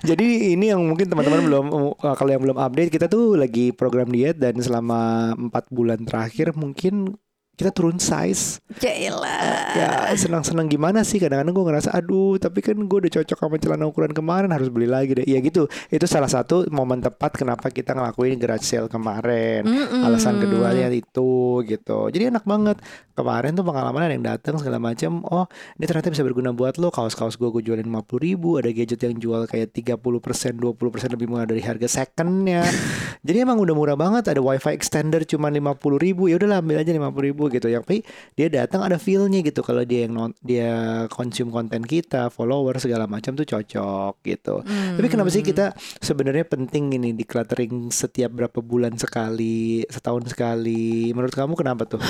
Jadi 0.06 0.54
ini 0.54 0.70
yang 0.70 0.84
mungkin 0.84 1.08
teman-teman 1.10 1.42
belum 1.48 1.66
uh, 1.72 2.16
kalau 2.16 2.30
yang 2.30 2.44
belum 2.44 2.60
update 2.60 2.92
kita 2.94 3.08
tuh 3.08 3.40
lagi 3.40 3.72
program 3.74 4.12
diet 4.12 4.38
dan 4.38 4.60
selama 4.60 5.32
empat 5.34 5.72
bulan 5.72 6.04
terakhir 6.04 6.54
mungkin 6.54 7.16
kita 7.56 7.72
turun 7.72 7.98
size. 7.98 8.60
Yaelah. 8.84 9.76
Ya 9.76 9.90
senang-senang 10.20 10.68
gimana 10.68 11.08
sih 11.08 11.24
kadang-kadang 11.24 11.56
gue 11.56 11.66
ngerasa 11.72 11.90
aduh 11.96 12.36
tapi 12.36 12.60
kan 12.60 12.76
gue 12.76 12.98
udah 13.08 13.12
cocok 13.12 13.38
sama 13.40 13.56
celana 13.58 13.88
ukuran 13.88 14.12
kemarin 14.12 14.52
harus 14.52 14.68
beli 14.68 14.92
lagi 14.92 15.16
deh. 15.16 15.26
Ya 15.26 15.40
gitu. 15.40 15.72
Itu 15.88 16.06
salah 16.06 16.28
satu 16.28 16.68
momen 16.68 17.00
tepat 17.00 17.40
kenapa 17.40 17.72
kita 17.72 17.96
ngelakuin 17.96 18.36
garage 18.36 18.68
sale 18.68 18.92
kemarin. 18.92 19.64
Mm-mm. 19.64 20.04
Alasan 20.04 20.44
keduanya 20.44 20.92
itu 20.92 21.64
gitu. 21.64 22.12
Jadi 22.12 22.28
enak 22.28 22.44
banget. 22.44 22.78
Kemarin 23.16 23.56
tuh 23.56 23.64
pengalaman 23.64 24.12
ada 24.12 24.12
yang 24.12 24.28
datang 24.28 24.60
segala 24.60 24.76
macam. 24.76 25.24
Oh, 25.32 25.48
ini 25.80 25.88
ternyata 25.88 26.12
bisa 26.12 26.28
berguna 26.28 26.52
buat 26.52 26.76
lo. 26.76 26.92
Kaos-kaos 26.92 27.40
gue 27.40 27.48
gue 27.48 27.64
jualin 27.64 27.88
50 27.88 28.20
ribu. 28.20 28.60
Ada 28.60 28.76
gadget 28.76 29.00
yang 29.08 29.16
jual 29.16 29.48
kayak 29.48 29.72
30 29.72 30.04
persen, 30.20 30.60
20 30.60 30.76
persen 30.92 31.10
lebih 31.16 31.32
murah 31.32 31.48
dari 31.48 31.64
harga 31.64 31.88
secondnya. 31.88 32.68
Jadi 33.28 33.38
emang 33.48 33.64
udah 33.64 33.72
murah 33.72 33.96
banget. 33.96 34.28
Ada 34.28 34.44
wifi 34.44 34.76
extender 34.76 35.24
cuma 35.24 35.48
50 35.48 35.80
ribu. 35.96 36.28
Ya 36.28 36.36
udahlah 36.36 36.60
ambil 36.60 36.84
aja 36.84 36.92
50 36.92 37.28
ribu 37.32 37.45
gitu. 37.50 37.68
Yang 37.72 37.86
tapi 37.86 38.02
dia 38.36 38.48
datang 38.52 38.84
ada 38.84 38.98
feelnya 39.00 39.40
gitu. 39.40 39.64
Kalau 39.64 39.86
dia 39.88 40.10
yang 40.10 40.14
non, 40.18 40.32
dia 40.44 41.06
konsum 41.08 41.54
konten 41.54 41.86
kita, 41.86 42.28
follower 42.28 42.76
segala 42.82 43.08
macam 43.08 43.38
tuh 43.38 43.48
cocok 43.48 44.20
gitu. 44.26 44.66
Tapi 44.66 45.08
kenapa 45.08 45.30
sih 45.32 45.46
kita 45.46 45.72
sebenarnya 46.04 46.44
penting 46.44 46.98
ini 46.98 47.16
di 47.16 47.24
cluttering 47.24 47.94
setiap 47.94 48.34
berapa 48.36 48.60
bulan 48.60 48.98
sekali, 49.00 49.86
setahun 49.88 50.34
sekali? 50.34 51.14
Menurut 51.16 51.32
kamu 51.32 51.54
kenapa 51.56 51.88
tuh? 51.88 52.02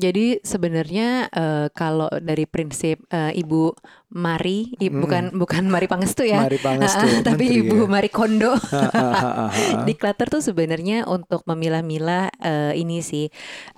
Jadi 0.00 0.40
sebenarnya 0.40 1.28
eh, 1.28 1.66
kalau 1.76 2.08
dari 2.22 2.48
prinsip 2.48 3.04
eh, 3.12 3.36
Ibu 3.36 3.76
Mari, 4.10 4.74
i- 4.76 4.90
Mm-mm. 4.90 5.00
bukan 5.00 5.24
bukan 5.32 5.64
Mari 5.64 5.86
Pangestu 5.86 6.26
ya, 6.26 6.42
Mari 6.42 6.58
Pangestu, 6.58 6.98
Ah, 6.98 7.22
tapi 7.30 7.46
menteri 7.46 7.62
Ibu 7.62 7.76
ya. 7.76 7.86
Mari 7.86 8.10
Kondo. 8.10 8.52
Declutter 9.86 10.26
tuh 10.26 10.42
sebenarnya 10.42 11.06
untuk 11.06 11.46
memilah-milah 11.46 12.34
eh, 12.36 12.72
ini 12.74 13.00
sih 13.00 13.30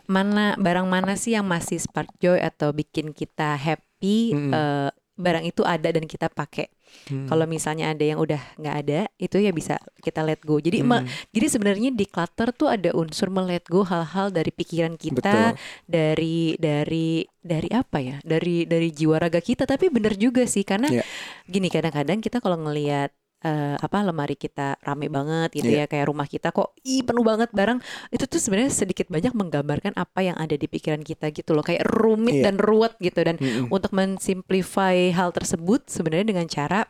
mana 0.06 0.56
barang 0.56 0.84
mana 0.84 1.14
sih 1.14 1.36
yang 1.36 1.44
masih 1.44 1.76
spark 1.76 2.08
joy 2.18 2.40
atau 2.40 2.72
bikin 2.72 3.12
kita 3.12 3.54
happy 3.54 4.32
Mm-mm. 4.32 4.52
eh, 4.52 4.88
barang 5.12 5.44
itu 5.44 5.62
ada 5.62 5.88
dan 5.88 6.04
kita 6.04 6.26
pakai. 6.26 6.72
Hmm. 7.10 7.26
Kalau 7.26 7.44
misalnya 7.50 7.90
ada 7.90 8.04
yang 8.04 8.18
udah 8.22 8.38
nggak 8.56 8.76
ada, 8.86 9.00
itu 9.18 9.36
ya 9.42 9.50
bisa 9.50 9.78
kita 10.00 10.22
let 10.22 10.38
go. 10.42 10.62
Jadi 10.62 10.86
me- 10.86 11.02
Hmm. 11.02 11.10
jadi 11.34 11.46
sebenarnya 11.50 11.90
di 11.90 12.06
clutter 12.06 12.54
tuh 12.54 12.70
ada 12.70 12.94
unsur 12.94 13.26
me-let 13.28 13.66
go 13.66 13.82
hal-hal 13.82 14.30
dari 14.30 14.50
pikiran 14.54 14.94
kita, 14.94 15.54
Betul. 15.54 15.60
dari 15.86 16.38
dari 16.58 17.08
dari 17.42 17.68
apa 17.74 17.98
ya? 17.98 18.16
Dari 18.22 18.64
dari 18.70 18.88
jiwa 18.94 19.18
raga 19.18 19.42
kita. 19.42 19.66
Tapi 19.66 19.90
bener 19.90 20.14
juga 20.14 20.46
sih 20.46 20.62
karena 20.62 20.90
Iya. 20.90 21.04
gini 21.46 21.68
kadang-kadang 21.68 22.22
kita 22.22 22.38
kalau 22.38 22.58
ngelihat 22.58 23.10
eh, 23.42 23.76
apa 23.76 23.98
lemari 24.00 24.34
kita 24.34 24.78
rame 24.80 25.06
banget 25.06 25.50
gitu 25.52 25.68
Iya. 25.68 25.84
ya 25.84 25.86
kayak 25.86 26.06
rumah 26.06 26.24
kita 26.24 26.50
kok 26.50 26.72
ih 26.82 27.02
penuh 27.02 27.22
banget 27.22 27.50
barang 27.50 27.78
itu 28.08 28.24
tuh 28.24 28.38
sebenarnya 28.38 28.70
sedikit 28.70 29.06
banyak 29.06 29.30
menggambarkan 29.32 29.92
apa 29.94 30.20
yang 30.22 30.36
ada 30.36 30.54
di 30.54 30.64
pikiran 30.64 31.02
kita 31.02 31.30
gitu 31.30 31.52
loh 31.52 31.60
kayak 31.60 31.82
rumit 31.84 32.38
Iya. 32.38 32.44
dan 32.48 32.56
ruwet 32.56 32.94
gitu 32.98 33.20
dan 33.20 33.36
Mm-mm. 33.36 33.68
untuk 33.68 33.90
mensimplify 33.92 35.10
hal 35.10 35.30
tersebut 35.30 35.86
sebenarnya 35.86 36.26
dengan 36.28 36.46
cara 36.46 36.86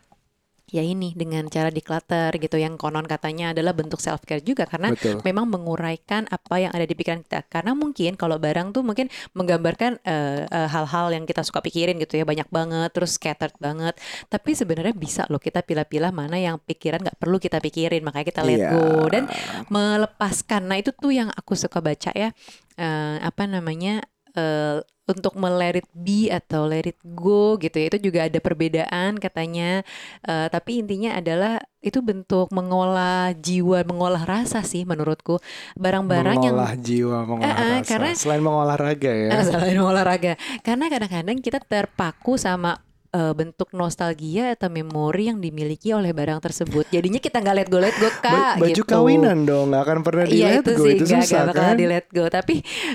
ya 0.73 0.81
ini 0.81 1.13
dengan 1.13 1.45
cara 1.53 1.69
declutter 1.69 2.33
gitu. 2.41 2.57
Yang 2.57 2.81
konon 2.81 3.05
katanya 3.05 3.53
adalah 3.53 3.77
bentuk 3.77 4.01
self 4.01 4.25
care 4.25 4.41
juga 4.41 4.65
karena 4.65 4.97
Betul. 4.97 5.21
memang 5.23 5.47
menguraikan 5.53 6.25
apa 6.33 6.65
yang 6.65 6.73
ada 6.73 6.89
di 6.89 6.97
pikiran 6.97 7.21
kita. 7.23 7.45
Karena 7.47 7.77
mungkin 7.77 8.17
kalau 8.17 8.41
barang 8.41 8.73
tuh 8.73 8.83
mungkin 8.83 9.13
menggambarkan 9.37 10.01
eh, 10.03 10.49
eh, 10.49 10.69
hal-hal 10.73 11.13
yang 11.13 11.29
kita 11.29 11.45
suka 11.45 11.61
pikirin 11.61 12.01
gitu 12.01 12.17
ya 12.17 12.25
banyak 12.25 12.49
banget 12.49 12.91
terus 12.97 13.21
scattered 13.21 13.55
banget. 13.61 13.95
Tapi 14.33 14.51
sebenarnya 14.57 14.97
bisa 14.97 15.29
loh 15.29 15.39
kita 15.39 15.61
pilah-pilah 15.61 16.11
mana 16.11 16.41
yang 16.41 16.57
pikiran 16.57 17.05
nggak 17.05 17.21
perlu 17.21 17.37
kita 17.37 17.61
pikirin. 17.61 18.01
Makanya 18.01 18.27
kita 18.33 18.43
let 18.43 18.61
go 18.73 19.07
dan 19.13 19.29
melepaskan. 19.69 20.73
Nah 20.73 20.81
itu 20.81 20.97
tuh 20.97 21.13
yang 21.13 21.29
aku 21.29 21.53
suka 21.53 21.85
baca 21.85 22.11
ya 22.17 22.33
eh, 22.81 23.17
apa 23.21 23.45
namanya 23.45 24.01
eh, 24.33 24.79
untuk 25.03 25.35
me-let 25.35 25.77
it 25.77 25.89
be 25.93 26.31
atau 26.31 26.65
let 26.65 26.87
it 26.87 26.95
go 27.03 27.59
gitu 27.59 27.75
ya 27.75 27.91
itu 27.91 27.99
juga 28.01 28.31
ada 28.31 28.39
perbedaan 28.39 29.19
katanya 29.19 29.83
Eh, 30.23 30.47
tapi 30.49 30.79
intinya 30.79 31.19
adalah 31.19 31.59
itu 31.81 31.99
bentuk 31.99 32.49
mengolah 32.49 33.35
jiwa 33.35 33.83
mengolah 33.83 34.23
rasa 34.23 34.63
sih 34.63 34.83
menurutku 34.83 35.43
barang-barang 35.75 36.39
yang 36.41 36.55
mengolah 36.55 36.75
jiwa, 36.77 37.19
mengolah 37.25 37.51
eh, 37.53 37.71
rasa. 37.77 37.89
karena- 37.91 38.15
Selain 38.15 38.39
mengolah 38.41 38.77
raga 38.77 39.11
ya. 39.11 39.29
Ah, 39.33 39.43
selain 39.51 39.77
olahraga 39.77 40.33
karena 40.61 40.87
kadang-kadang 40.87 41.39
kita 41.39 41.59
terpaku 41.59 42.39
sama 42.39 42.79
eh, 43.13 43.33
bentuk 43.33 43.71
nostalgia 43.73 44.53
atau 44.53 44.69
memori 44.69 45.29
yang 45.29 45.39
dimiliki 45.39 45.93
oleh 45.93 46.11
barang 46.11 46.41
tersebut 46.41 46.89
jadinya 46.89 47.21
kita 47.21 47.39
nggak 47.39 47.57
let 47.57 47.69
go 47.69 47.79
let 47.79 47.97
go 47.97 48.09
Ba- 48.09 48.21
kak 48.25 48.55
baju 48.59 48.73
gitu. 48.73 48.83
kawinan 48.85 49.45
dong, 49.45 49.71
nggak 49.71 49.83
akan 49.85 49.99
pernah 50.01 50.25
di 50.25 50.35
Iya 50.41 50.47
let 50.49 50.65
itu 50.65 50.73
go 50.75 50.85
sih 50.85 50.93
itu 50.97 51.05
gak, 51.07 51.25
susah 51.29 51.41
bakal 51.47 51.63
kan? 51.63 51.77
di 51.77 51.87
let 51.87 52.07
go 52.09 52.25
Tapi 52.27 52.55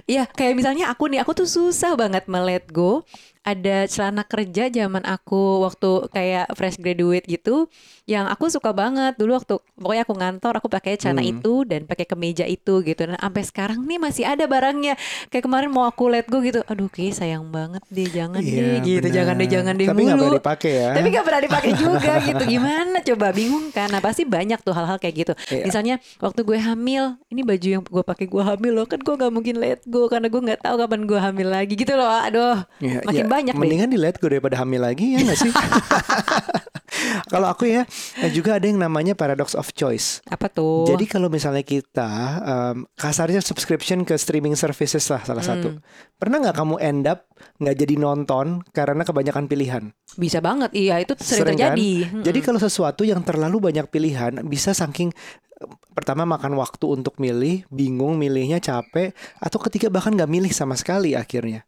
ya 0.09 0.24
kayak 0.25 0.53
misalnya 0.57 0.89
aku 0.89 1.07
nih 1.07 1.19
Aku 1.21 1.31
tuh 1.33 1.45
susah 1.45 1.93
banget 1.93 2.25
me-let 2.25 2.65
go 2.69 3.05
Ada 3.47 3.87
celana 3.87 4.23
kerja 4.23 4.67
zaman 4.67 5.01
aku 5.01 5.63
Waktu 5.63 5.89
kayak 6.09 6.51
fresh 6.51 6.75
graduate 6.75 7.23
gitu 7.23 7.71
Yang 8.03 8.25
aku 8.27 8.45
suka 8.49 8.71
banget. 8.71 9.15
Dulu 9.15 9.31
waktu 9.33 9.55
Pokoknya 9.73 10.03
aku 10.03 10.13
ngantor 10.13 10.53
Aku 10.53 10.67
pakai 10.67 10.95
celana 10.95 11.19
Hmm. 11.19 11.31
itu 11.33 11.53
Dan 11.63 11.83
pakai 11.83 12.03
kemeja 12.03 12.43
itu 12.43 12.79
gitu. 12.81 13.01
Dan 13.01 13.15
sampai 13.15 13.43
sekarang 13.43 13.79
nih 13.81 13.95
masih 13.97 14.23
ada 14.23 14.43
barangnya. 14.43 14.99
Kayak 15.27 15.43
kemarin 15.43 15.69
mau 15.69 15.83
aku 15.83 16.07
let 16.07 16.27
go 16.27 16.39
gitu. 16.39 16.59
Aduh 16.63 16.87
kayak 16.87 17.15
sayang 17.15 17.47
banget 17.47 17.79
deh 17.87 18.05
Jangan 18.05 18.39
Iya, 18.39 18.51
deh. 18.51 18.79
Gitu 18.81 18.99
benar. 19.01 19.15
Jangan 19.15 19.33
deh 19.33 19.47
jangan 19.47 19.73
deh 19.73 19.87
Tapi 19.87 20.01
nggak 20.01 20.17
pernah 20.17 20.35
dipakai 20.35 20.71
ya. 20.73 20.89
tapi 20.91 21.07
gak 21.09 21.23
pernah 21.23 21.41
dipakai 21.41 21.71
juga 21.79 22.13
gitu. 22.21 22.43
Gimana? 22.45 22.97
Coba 23.01 23.27
bingung 23.31 23.65
kan. 23.69 23.87
Nah 23.87 23.99
pasti 23.99 24.23
banyak 24.23 24.59
tuh 24.59 24.73
hal-hal 24.73 24.97
kayak 24.97 25.15
gitu. 25.17 25.33
Iya. 25.47 25.63
misalnya 25.63 25.95
waktu 26.17 26.41
gue 26.41 26.57
hamil 26.57 27.03
ini 27.27 27.41
baju 27.41 27.67
yang 27.69 27.81
gue 27.81 28.03
pakai 28.03 28.25
gue 28.25 28.43
hamil 28.43 28.73
loh. 28.73 28.85
Kan 28.85 28.99
gue 28.99 29.13
gak 29.15 29.31
mungkin 29.31 29.55
let 29.55 29.79
go 29.85 30.07
karena 30.07 30.27
gue 30.27 30.41
nggak 30.41 30.59
tahu 30.59 30.75
kapan 30.77 31.01
gue 31.03 31.19
hamil 31.19 31.47
lagi. 31.47 31.73
Gitu 31.73 31.93
loh 31.93 32.09
aduh. 32.09 32.57
Iya, 32.79 32.99
makin 33.03 33.23
iya. 33.23 33.29
Banyak 33.38 33.53
deh 33.53 33.60
Mendingan 33.60 33.89
di 33.89 33.98
let 33.98 34.17
go 34.17 34.25
daripada 34.25 34.58
hamil 34.58 34.82
lagi 34.82 35.13
ya 35.13 35.22
nggak 35.22 35.38
sih? 35.38 35.51
Kalau 37.27 37.51
aku 37.51 37.67
ya 37.67 37.84
eh, 38.17 38.32
juga 38.32 38.58
ada 38.58 38.65
yang 38.65 38.79
namanya 38.79 39.13
paradox 39.13 39.53
of 39.53 39.70
choice. 39.72 40.24
apa 40.25 40.48
tuh 40.48 40.88
Jadi 40.88 41.06
kalau 41.06 41.27
misalnya 41.27 41.62
kita 41.62 42.10
em, 42.41 42.77
kasarnya 42.96 43.44
subscription 43.44 44.01
ke 44.01 44.15
streaming 44.15 44.56
services 44.56 45.03
lah 45.08 45.22
salah 45.22 45.44
Hmm. 45.44 45.51
satu. 45.53 45.70
Pernah 46.15 46.41
nggak 46.41 46.58
kamu 46.58 46.75
end 46.79 47.06
up 47.06 47.27
nggak 47.60 47.75
jadi 47.77 47.96
nonton 47.96 48.65
karena 48.72 49.03
kebanyakan 49.03 49.46
pilihan? 49.46 49.84
bisa 50.15 50.39
banget 50.39 50.74
iya 50.74 50.98
itu 50.98 51.13
sering, 51.20 51.53
Sering 51.53 51.58
kan? 51.60 51.75
terjadi 51.77 51.91
Jadi 52.25 52.39
kalau 52.41 52.58
sesuatu 52.58 53.03
yang 53.03 53.22
terlalu 53.22 53.62
banyak 53.62 53.86
pilihan 53.88 54.41
bisa 54.41 54.72
saking 54.72 55.12
pertama 55.91 56.24
makan 56.24 56.53
waktu 56.56 56.86
untuk 56.88 57.17
milih, 57.17 57.65
bingung 57.67 58.15
milihnya 58.15 58.58
capek, 58.58 59.12
atau 59.38 59.58
ketika 59.60 59.89
bahkan 59.89 60.13
nggak 60.13 60.29
milih 60.29 60.50
sama 60.50 60.74
sekali 60.74 61.13
akhirnya. 61.13 61.65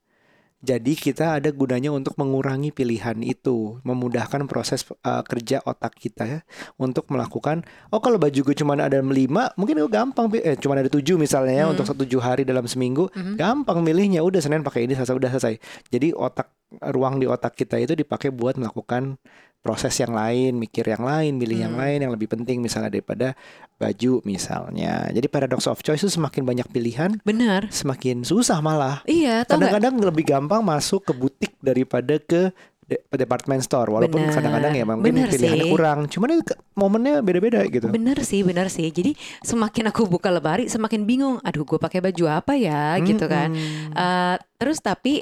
Jadi 0.60 1.00
kita 1.00 1.40
ada 1.40 1.50
gunanya 1.56 1.88
untuk 1.96 2.20
mengurangi 2.20 2.76
pilihan 2.76 3.16
itu, 3.24 3.80
memudahkan 3.88 4.44
proses 4.44 4.84
uh, 5.08 5.24
kerja 5.24 5.64
otak 5.64 5.96
kita 5.96 6.24
ya 6.28 6.40
untuk 6.76 7.08
melakukan. 7.08 7.64
Oh 7.96 8.04
kalau 8.04 8.20
baju 8.20 8.36
gue 8.36 8.56
cuma 8.60 8.76
ada 8.76 9.00
lima, 9.00 9.56
mungkin 9.56 9.80
gue 9.80 9.88
gampang. 9.88 10.28
Eh 10.36 10.60
cuma 10.60 10.76
ada 10.76 10.92
tujuh 10.92 11.16
misalnya 11.16 11.64
ya 11.64 11.66
untuk 11.72 11.88
satu 11.88 12.04
tujuh 12.04 12.20
hari 12.20 12.44
dalam 12.44 12.68
seminggu, 12.68 13.08
gampang 13.40 13.80
milihnya. 13.80 14.20
Udah 14.20 14.44
senin 14.44 14.60
pakai 14.60 14.84
ini, 14.84 15.00
selesai 15.00 15.16
udah 15.16 15.32
selesai. 15.32 15.56
Jadi 15.96 16.12
otak 16.12 16.52
ruang 16.92 17.18
di 17.18 17.26
otak 17.26 17.58
kita 17.58 17.82
itu 17.82 17.98
dipakai 17.98 18.30
buat 18.30 18.60
melakukan 18.60 19.18
proses 19.60 19.92
yang 20.00 20.16
lain, 20.16 20.56
mikir 20.56 20.88
yang 20.88 21.04
lain, 21.04 21.36
milih 21.36 21.68
yang 21.68 21.76
lain 21.76 22.00
yang 22.00 22.12
lebih 22.16 22.32
penting 22.32 22.64
misalnya 22.64 22.88
daripada 22.88 23.36
baju 23.76 24.24
misalnya. 24.24 25.08
Jadi 25.12 25.28
paradox 25.28 25.68
of 25.68 25.84
choice 25.84 26.04
itu 26.04 26.12
semakin 26.12 26.48
banyak 26.48 26.68
pilihan, 26.72 27.20
benar 27.28 27.68
semakin 27.68 28.24
susah 28.24 28.64
malah. 28.64 29.04
iya 29.04 29.44
Kadang-kadang 29.44 30.00
lebih 30.00 30.26
gampang 30.28 30.64
masuk 30.64 31.04
ke 31.08 31.14
butik 31.16 31.52
daripada 31.60 32.16
ke 32.20 32.56
de- 32.90 33.04
department 33.14 33.62
store 33.62 33.88
walaupun 33.94 34.26
Benar. 34.26 34.34
kadang-kadang 34.34 34.74
ya 34.74 34.84
mungkin 34.88 35.06
Benar 35.14 35.30
pilihannya 35.30 35.66
sih. 35.68 35.72
kurang. 35.72 36.00
Cuman 36.10 36.30
momennya 36.74 37.14
beda-beda 37.22 37.62
gitu. 37.70 37.88
Bener 37.88 38.18
sih, 38.26 38.42
bener 38.42 38.68
sih. 38.74 38.90
Jadi 38.90 39.14
semakin 39.46 39.94
aku 39.94 40.10
buka 40.10 40.34
lemari, 40.34 40.66
semakin 40.66 41.06
bingung. 41.06 41.38
Aduh, 41.46 41.64
gue 41.64 41.78
pakai 41.78 42.02
baju 42.02 42.26
apa 42.32 42.58
ya, 42.58 42.98
gitu 43.00 43.30
kan. 43.30 43.54
Eh, 43.94 44.36
terus 44.58 44.82
tapi 44.82 45.22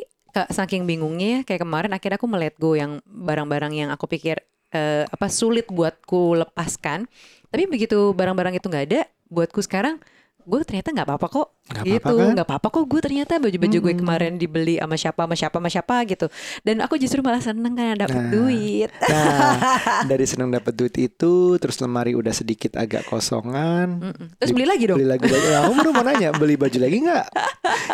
saking 0.54 0.86
bingungnya 0.86 1.42
ya, 1.42 1.48
kayak 1.48 1.66
kemarin 1.66 1.92
akhirnya 1.96 2.22
aku 2.22 2.30
melet 2.30 2.54
go 2.62 2.78
yang 2.78 3.02
barang-barang 3.08 3.74
yang 3.74 3.90
aku 3.90 4.06
pikir 4.06 4.38
eh, 4.76 5.10
apa 5.10 5.28
sulit 5.32 5.66
buatku 5.72 6.38
lepaskan. 6.46 7.10
Tapi 7.50 7.64
begitu 7.66 8.14
barang-barang 8.14 8.60
itu 8.62 8.68
nggak 8.70 8.86
ada, 8.94 9.02
buatku 9.32 9.64
sekarang 9.66 9.98
gue 10.48 10.60
ternyata 10.64 10.96
nggak 10.96 11.08
apa-apa 11.12 11.28
kok 11.28 11.48
Nggak 11.68 11.84
gitu 11.84 12.00
apa-apa 12.00 12.24
kan? 12.24 12.32
nggak 12.32 12.48
apa-apa 12.48 12.68
kok 12.72 12.84
gue 12.88 13.02
ternyata 13.04 13.34
baju-baju 13.36 13.78
gue 13.84 13.94
kemarin 14.00 14.34
dibeli 14.40 14.80
sama 14.80 14.96
siapa 14.96 15.22
sama 15.28 15.36
siapa 15.36 15.56
sama 15.60 15.68
siapa 15.70 15.96
gitu 16.08 16.26
dan 16.64 16.80
aku 16.80 16.96
justru 16.96 17.20
malah 17.20 17.44
seneng 17.44 17.76
karena 17.76 18.00
dapet 18.00 18.16
Nah. 18.18 18.32
duit 18.32 18.90
Nah, 19.04 19.60
dari 20.10 20.24
senang 20.24 20.50
dapat 20.50 20.72
duit 20.74 20.96
itu, 20.96 21.34
terus 21.60 21.78
lemari 21.78 22.16
udah 22.16 22.32
sedikit 22.32 22.80
agak 22.80 23.04
kosongan. 23.06 24.00
Mm-mm. 24.00 24.28
terus 24.40 24.56
beli 24.56 24.66
lagi 24.66 24.88
dong 24.88 24.98
Beli 24.98 25.10
lagi 25.12 25.28
baju. 25.28 25.48
Nah, 25.48 25.62
mau 25.92 26.04
nanya, 26.08 26.30
beli 26.34 26.56
baju 26.56 26.78
lagi 26.80 26.98
nggak? 27.04 27.26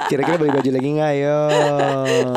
Kira-kira 0.08 0.36
beli 0.38 0.52
baju 0.54 0.70
lagi 0.70 0.90
nggak? 0.94 1.14
Yo. 1.18 1.40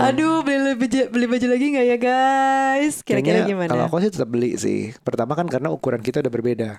Aduh, 0.02 0.36
beli 0.40 0.72
baju, 0.74 1.00
beli 1.12 1.26
baju 1.28 1.46
lagi 1.52 1.66
nggak 1.76 1.86
ya 1.86 1.96
guys? 2.00 2.94
Kira-kira 3.04 3.44
gimana? 3.44 3.70
Kalau 3.70 3.84
aku 3.86 3.96
sih 4.00 4.10
tetap 4.10 4.28
beli 4.32 4.56
sih. 4.56 4.96
Pertama 5.04 5.36
kan 5.36 5.46
karena 5.46 5.68
ukuran 5.68 6.00
kita 6.00 6.24
udah 6.24 6.32
berbeda. 6.32 6.70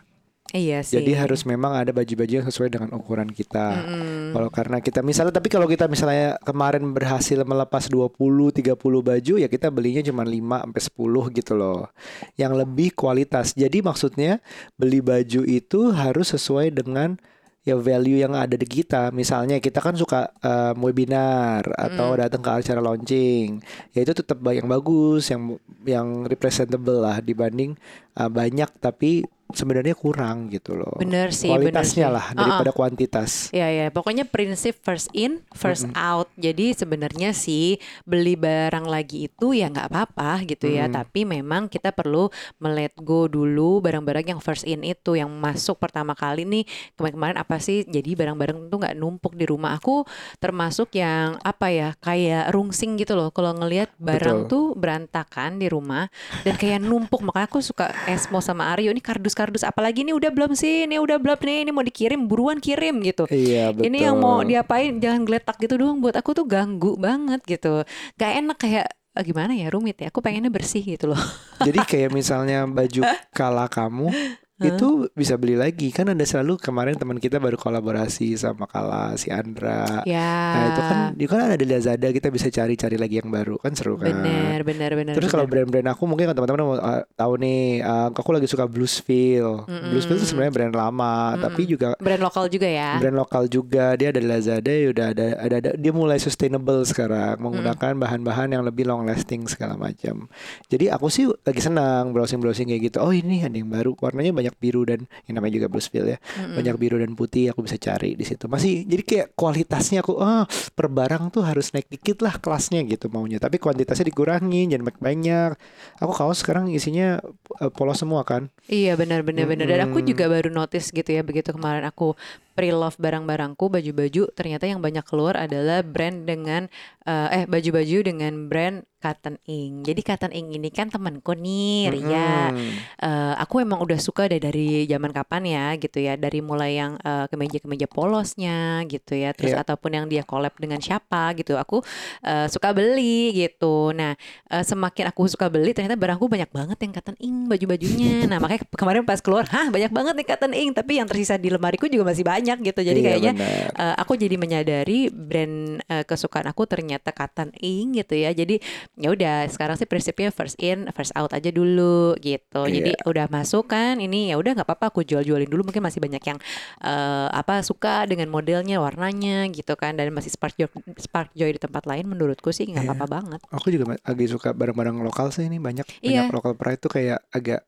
Iya 0.55 0.79
sih. 0.83 0.99
Jadi 0.99 1.11
harus 1.15 1.43
memang 1.43 1.75
ada 1.75 1.91
baju-baju 1.91 2.33
yang 2.43 2.47
sesuai 2.47 2.69
dengan 2.71 2.89
ukuran 2.95 3.27
kita. 3.27 3.83
Mm-mm. 3.83 4.31
Kalau 4.31 4.49
karena 4.51 4.77
kita 4.79 4.99
misalnya 5.03 5.33
tapi 5.35 5.51
kalau 5.51 5.67
kita 5.67 5.91
misalnya 5.91 6.39
kemarin 6.43 6.95
berhasil 6.95 7.43
melepas 7.43 7.91
20 7.91 8.15
30 8.15 8.75
baju 8.79 9.33
ya 9.39 9.47
kita 9.51 9.67
belinya 9.67 10.03
cuma 10.05 10.23
5 10.23 10.37
sampai 10.63 10.81
10 10.83 11.37
gitu 11.39 11.53
loh. 11.55 11.91
Yang 12.39 12.53
lebih 12.63 12.89
kualitas. 12.95 13.51
Jadi 13.55 13.83
maksudnya 13.83 14.39
beli 14.79 15.03
baju 15.03 15.41
itu 15.43 15.91
harus 15.91 16.31
sesuai 16.31 16.71
dengan 16.71 17.19
ya 17.67 17.75
value 17.75 18.23
yang 18.23 18.31
ada 18.31 18.55
di 18.55 18.63
kita. 18.63 19.11
Misalnya 19.11 19.59
kita 19.59 19.83
kan 19.83 19.99
suka 19.99 20.31
um, 20.39 20.87
webinar 20.87 21.67
atau 21.75 22.15
datang 22.15 22.39
ke 22.39 22.51
acara 22.63 22.79
launching. 22.79 23.59
Ya 23.91 24.07
itu 24.07 24.15
tetap 24.15 24.39
yang 24.47 24.71
bagus, 24.71 25.27
yang 25.27 25.59
yang 25.83 26.23
representable 26.23 27.03
lah 27.03 27.19
dibanding 27.19 27.75
uh, 28.15 28.31
banyak 28.31 28.71
tapi 28.79 29.27
sebenarnya 29.55 29.95
kurang 29.95 30.51
gitu 30.51 30.75
loh. 30.75 30.99
Bener 30.99 31.31
sih, 31.31 31.47
bener 31.47 31.71
Kualitasnya 31.71 32.07
sih. 32.07 32.15
lah 32.15 32.25
daripada 32.35 32.71
kuantitas. 32.75 33.31
Ya 33.55 33.71
ya, 33.71 33.87
pokoknya 33.87 34.27
prinsip 34.27 34.75
first 34.83 35.07
in, 35.15 35.39
first 35.55 35.87
out. 35.95 36.27
Jadi 36.35 36.75
sebenarnya 36.75 37.31
sih 37.31 37.79
beli 38.03 38.35
barang 38.35 38.83
lagi 38.83 39.31
itu 39.31 39.55
ya 39.55 39.71
nggak 39.71 39.87
apa-apa 39.87 40.43
gitu 40.43 40.67
ya. 40.67 40.91
Tapi 40.91 41.23
memang 41.23 41.71
kita 41.71 41.95
perlu 41.95 42.27
melet 42.59 42.91
go 42.99 43.31
dulu 43.31 43.79
barang-barang 43.79 44.35
yang 44.35 44.41
first 44.43 44.67
in 44.67 44.83
itu 44.83 45.15
yang 45.15 45.31
masuk 45.31 45.79
pertama 45.79 46.11
kali 46.11 46.43
nih 46.43 46.63
kemarin-kemarin 46.99 47.37
apa 47.39 47.55
sih? 47.63 47.87
Jadi 47.87 48.19
barang-barang 48.19 48.67
itu 48.67 48.75
nggak 48.75 48.95
numpuk 48.99 49.33
di 49.39 49.47
rumah 49.47 49.79
aku. 49.79 50.03
Termasuk 50.43 50.91
yang 50.99 51.39
apa 51.39 51.71
ya 51.71 51.89
kayak 52.03 52.51
rungsing 52.51 52.99
gitu 52.99 53.15
loh. 53.15 53.31
Kalau 53.31 53.55
ngelihat 53.55 53.95
barang 53.95 54.47
Betul. 54.47 54.51
tuh 54.51 54.65
berantakan 54.75 55.59
di 55.59 55.71
rumah 55.71 56.11
dan 56.43 56.59
kayak 56.59 56.83
numpuk. 56.83 57.23
Makanya 57.23 57.47
aku 57.47 57.63
suka 57.63 57.95
esmo 58.07 58.43
sama 58.43 58.75
Aryo 58.75 58.91
ini 58.91 58.99
kardus-kardus 59.37 59.69
apalagi 59.69 60.01
ini 60.01 60.17
udah 60.17 60.33
belum 60.33 60.57
sih? 60.57 60.89
Ini 60.89 60.97
udah 60.97 61.21
belum 61.21 61.37
nih? 61.37 61.57
Ini 61.69 61.71
mau 61.71 61.85
dikirim 61.85 62.25
buruan 62.25 62.57
kirim 62.57 63.05
gitu. 63.05 63.29
Iya 63.29 63.69
betul. 63.69 63.85
Ini 63.93 63.97
yang 64.09 64.17
mau 64.17 64.41
diapain 64.41 64.97
jangan 64.97 65.21
geletak 65.29 65.61
gitu 65.61 65.77
doang 65.77 66.01
buat 66.01 66.17
aku 66.17 66.33
tuh 66.33 66.49
ganggu 66.49 66.97
banget 66.97 67.45
gitu. 67.45 67.85
Gak 68.17 68.31
enak 68.41 68.57
kayak 68.57 68.87
eh, 68.89 69.23
gimana 69.23 69.53
ya 69.53 69.69
rumit 69.69 70.01
ya. 70.01 70.09
Aku 70.09 70.25
pengennya 70.25 70.49
bersih 70.49 70.81
gitu 70.81 71.13
loh. 71.13 71.21
Jadi 71.61 71.77
kayak 71.85 72.09
misalnya 72.09 72.65
baju 72.65 73.05
kala 73.29 73.69
kamu 73.69 74.09
itu 74.57 74.87
bisa 75.13 75.37
beli 75.37 75.53
lagi 75.53 75.93
kan 75.93 76.09
ada 76.09 76.25
selalu 76.25 76.57
kemarin 76.57 76.97
teman 76.97 77.21
kita 77.21 77.37
baru 77.37 77.57
kolaborasi 77.59 78.33
sama 78.33 78.65
Kala 78.65 79.13
si 79.15 79.29
Andra 79.29 80.01
Ya. 80.03 80.33
nah 80.53 80.63
itu 80.73 80.81
kan 80.81 80.97
itu 81.13 81.29
kan 81.29 81.39
ada 81.51 81.55
di 81.57 81.67
Lazada 81.69 82.07
kita 82.09 82.33
bisa 82.33 82.49
cari-cari 82.49 82.97
lagi 82.97 83.21
yang 83.21 83.29
baru 83.29 83.61
kan 83.61 83.77
seru 83.77 83.97
kan 83.97 84.09
bener 84.13 84.61
bener 84.63 84.91
bener. 84.95 85.13
Terus 85.17 85.29
kalau 85.29 85.45
brand-brand 85.45 85.87
aku 85.91 86.03
mungkin 86.05 86.29
teman-teman 86.31 86.61
mau 86.61 86.75
uh, 86.77 87.01
tahu 87.17 87.37
nih, 87.41 87.81
uh, 87.81 88.09
aku 88.13 88.29
lagi 88.33 88.47
suka 88.49 88.69
Bluesville. 88.69 89.65
Mm-mm. 89.65 89.89
Bluesville 89.91 90.19
itu 90.21 90.27
sebenarnya 90.29 90.53
brand 90.53 90.75
lama, 90.75 91.37
tapi 91.37 91.65
Mm-mm. 91.65 91.73
juga 91.73 91.87
brand 91.97 92.21
lokal 92.21 92.45
juga 92.47 92.67
ya. 92.69 92.97
brand 93.01 93.17
lokal 93.17 93.43
juga. 93.49 93.93
Dia 93.97 94.13
ada 94.13 94.19
di 94.21 94.27
Lazada, 94.27 94.71
ya 94.71 94.87
udah 94.93 95.05
ada, 95.13 95.25
ada 95.41 95.55
ada 95.57 95.69
dia 95.75 95.91
mulai 95.93 96.17
sustainable 96.21 96.83
sekarang, 96.85 97.41
menggunakan 97.41 97.93
bahan-bahan 97.97 98.53
yang 98.53 98.63
lebih 98.63 98.85
long 98.85 99.03
lasting 99.07 99.45
segala 99.49 99.75
macam. 99.75 100.29
Jadi 100.69 100.89
aku 100.91 101.07
sih 101.09 101.25
lagi 101.27 101.61
senang 101.61 102.11
browsing-browsing 102.13 102.69
kayak 102.69 102.93
gitu. 102.93 102.97
Oh 103.01 103.11
ini 103.13 103.41
ada 103.43 103.55
yang 103.55 103.69
baru, 103.69 103.93
warnanya 103.97 104.31
banyak 104.35 104.46
biru 104.55 104.87
dan 104.87 105.03
yang 105.27 105.35
namanya 105.41 105.59
juga 105.59 105.67
Bluesville 105.67 106.15
ya, 106.15 106.17
Mm-mm. 106.39 106.55
banyak 106.55 106.75
biru 106.79 106.95
dan 107.03 107.11
putih. 107.17 107.51
Aku 107.51 107.67
bisa 107.67 107.75
cari 107.75 108.15
di 108.15 108.23
situ. 108.23 108.47
Masih 108.47 108.87
jadi 108.87 109.03
kayak 109.03 109.27
kualitasnya 109.35 109.99
aku, 109.99 110.15
ah 110.23 110.47
per 110.47 110.87
barang 110.87 111.35
tuh 111.35 111.43
harus 111.43 111.75
naik 111.75 111.91
dikit 111.91 112.23
lah 112.23 112.39
kelasnya 112.39 112.83
gitu 112.87 113.11
maunya. 113.11 113.41
Tapi 113.41 113.59
kuantitasnya 113.59 114.07
dikurangin, 114.07 114.71
jangan 114.71 114.87
banyak-banyak. 114.87 115.51
Aku 115.99 116.11
kaos 116.15 116.39
sekarang 116.39 116.71
isinya 116.71 117.19
uh, 117.59 117.71
polos 117.73 117.99
semua 117.99 118.23
kan. 118.23 118.47
Iya 118.71 118.95
benar 118.95 119.25
benar 119.27 119.49
benar 119.49 119.67
dan 119.67 119.79
aku 119.89 119.99
juga 120.03 120.29
baru 120.31 120.47
notice 120.53 120.91
gitu 120.93 121.09
ya 121.11 121.25
begitu 121.25 121.51
kemarin 121.51 121.83
aku 121.87 122.15
pre-love 122.57 122.97
barang-barangku 122.97 123.69
baju-baju 123.69 124.33
ternyata 124.33 124.65
yang 124.65 124.81
banyak 124.81 125.05
keluar 125.05 125.37
adalah 125.37 125.85
brand 125.85 126.25
dengan 126.25 126.65
eh, 127.05 127.27
eh 127.37 127.43
baju-baju 127.45 127.97
dengan 128.01 128.49
brand 128.49 128.81
Cotton 128.97 129.37
Ink. 129.45 129.85
Jadi 129.85 130.01
Cotton 130.01 130.33
Ink 130.33 130.57
ini 130.57 130.69
kan 130.73 130.89
temanku 130.89 131.37
nih 131.37 131.93
Ria. 131.93 132.49
Mm-mm. 132.49 132.71
Eh, 132.97 133.33
aku 133.37 133.61
emang 133.61 133.77
udah 133.85 134.01
suka 134.01 134.25
deh 134.25 134.41
dari 134.41 134.89
zaman 134.89 135.13
kapan 135.13 135.43
ya 135.45 135.65
gitu 135.77 136.01
ya 136.01 136.17
dari 136.17 136.41
mulai 136.41 136.81
yang 136.81 136.97
eh, 136.97 137.29
kemeja-kemeja 137.29 137.85
polosnya 137.85 138.81
gitu 138.89 139.13
ya 139.13 139.37
terus 139.37 139.53
Iya. 139.53 139.61
ataupun 139.61 139.91
yang 139.93 140.05
dia 140.09 140.23
collab 140.25 140.57
dengan 140.57 140.81
siapa 140.81 141.35
gitu 141.37 141.59
aku 141.61 141.85
eh, 142.25 142.47
suka 142.49 142.73
beli 142.73 143.37
gitu 143.37 143.93
nah 143.93 144.17
eh, 144.49 144.63
semakin 144.63 145.13
aku 145.13 145.29
suka 145.29 145.45
beli 145.51 145.77
ternyata 145.77 145.93
barangku 145.93 146.25
banyak 146.25 146.49
banget 146.49 146.77
yang 146.81 146.91
cotton 146.97 147.17
ink 147.21 147.37
baju-bajunya 147.51 148.25
nah 148.25 148.39
makanya 148.41 148.63
kemarin 148.73 149.03
pas 149.03 149.19
keluar 149.21 149.45
hah 149.45 149.67
banyak 149.69 149.91
banget 149.91 150.13
nih 150.17 150.25
cotton 150.25 150.53
ink 150.57 150.71
tapi 150.73 150.97
yang 150.97 151.05
tersisa 151.05 151.35
di 151.37 151.51
lemariku 151.51 151.85
juga 151.91 152.15
masih 152.15 152.23
banyak 152.23 152.46
gitu. 152.55 152.79
Jadi 152.79 152.99
Iya, 153.01 153.07
kayaknya 153.11 153.33
eh, 153.73 153.95
aku 153.97 154.15
jadi 154.15 154.35
menyadari 154.37 155.11
brand 155.11 155.83
eh, 155.83 156.03
kesukaan 156.03 156.47
aku 156.47 156.63
ternyata 156.63 157.11
cotton 157.11 157.51
ink 157.57 157.99
gitu 157.99 158.15
ya. 158.15 158.31
Jadi 158.31 158.63
ya 158.95 159.11
udah 159.11 159.35
sekarang 159.49 159.75
sih 159.75 159.83
prinsipnya 159.83 160.31
first 160.31 160.55
in 160.57 160.87
first 160.93 161.11
out 161.13 161.33
aja 161.33 161.51
dulu 161.51 162.15
gitu. 162.17 162.63
Jadi 162.63 162.95
Iya. 162.95 163.03
udah 163.03 163.25
masuk 163.27 163.67
kan 163.67 163.97
ini 163.97 164.31
ya 164.31 164.37
udah 164.37 164.55
nggak 164.55 164.63
apa-apa 164.63 164.93
aku 164.93 165.03
jual-jualin 165.03 165.45
dulu. 165.45 165.67
Mungkin 165.67 165.83
masih 165.83 165.99
banyak 165.99 166.23
yang 166.23 166.39
eh, 166.79 167.27
apa 167.27 167.59
suka 167.59 168.05
dengan 168.05 168.29
modelnya 168.29 168.77
warnanya 168.77 169.49
gitu 169.49 169.75
kan. 169.75 169.97
Dan 169.97 170.13
masih 170.13 170.29
spark 170.29 170.55
joy 170.55 170.69
spark 170.95 171.33
joy 171.33 171.49
di 171.49 171.59
tempat 171.59 171.83
lain 171.83 172.05
menurutku 172.05 172.53
sih 172.53 172.63
nggak 172.63 172.85
Iya. 172.85 172.93
apa-apa 172.93 173.07
banget. 173.09 173.39
Aku 173.49 173.67
juga 173.67 173.97
lagi 173.97 174.25
suka 174.27 174.53
barang-barang 174.53 175.01
lokal 175.01 175.33
sih 175.33 175.43
ini 175.43 175.57
banyak 175.57 175.83
Iya. 175.99 176.29
banyak 176.29 176.35
lokal 176.35 176.53
pride 176.53 176.77
tuh 176.77 176.91
kayak 176.91 177.25
agak 177.33 177.65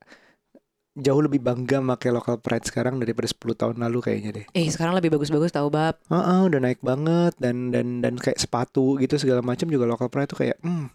jauh 0.99 1.19
lebih 1.19 1.39
bangga 1.39 1.79
pakai 1.89 2.09
lokal 2.09 2.37
pride 2.37 2.63
sekarang 2.63 2.97
daripada 2.97 3.25
10 3.25 3.39
tahun 3.55 3.75
lalu 3.79 3.99
kayaknya 3.99 4.31
deh. 4.31 4.45
eh 4.51 4.67
sekarang 4.67 4.93
lebih 4.93 5.11
bagus-bagus 5.11 5.51
tahu 5.51 5.67
bab 5.67 5.97
Heeh, 6.05 6.39
udah 6.45 6.59
naik 6.59 6.79
banget 6.79 7.33
dan 7.37 7.71
dan 7.71 7.99
dan 7.99 8.15
kayak 8.15 8.37
sepatu 8.37 8.95
gitu 8.97 9.15
segala 9.15 9.39
macam 9.39 9.65
juga 9.65 9.83
lokal 9.83 10.07
pride 10.07 10.29
tuh 10.29 10.39
kayak 10.39 10.57
hmm 10.61 10.87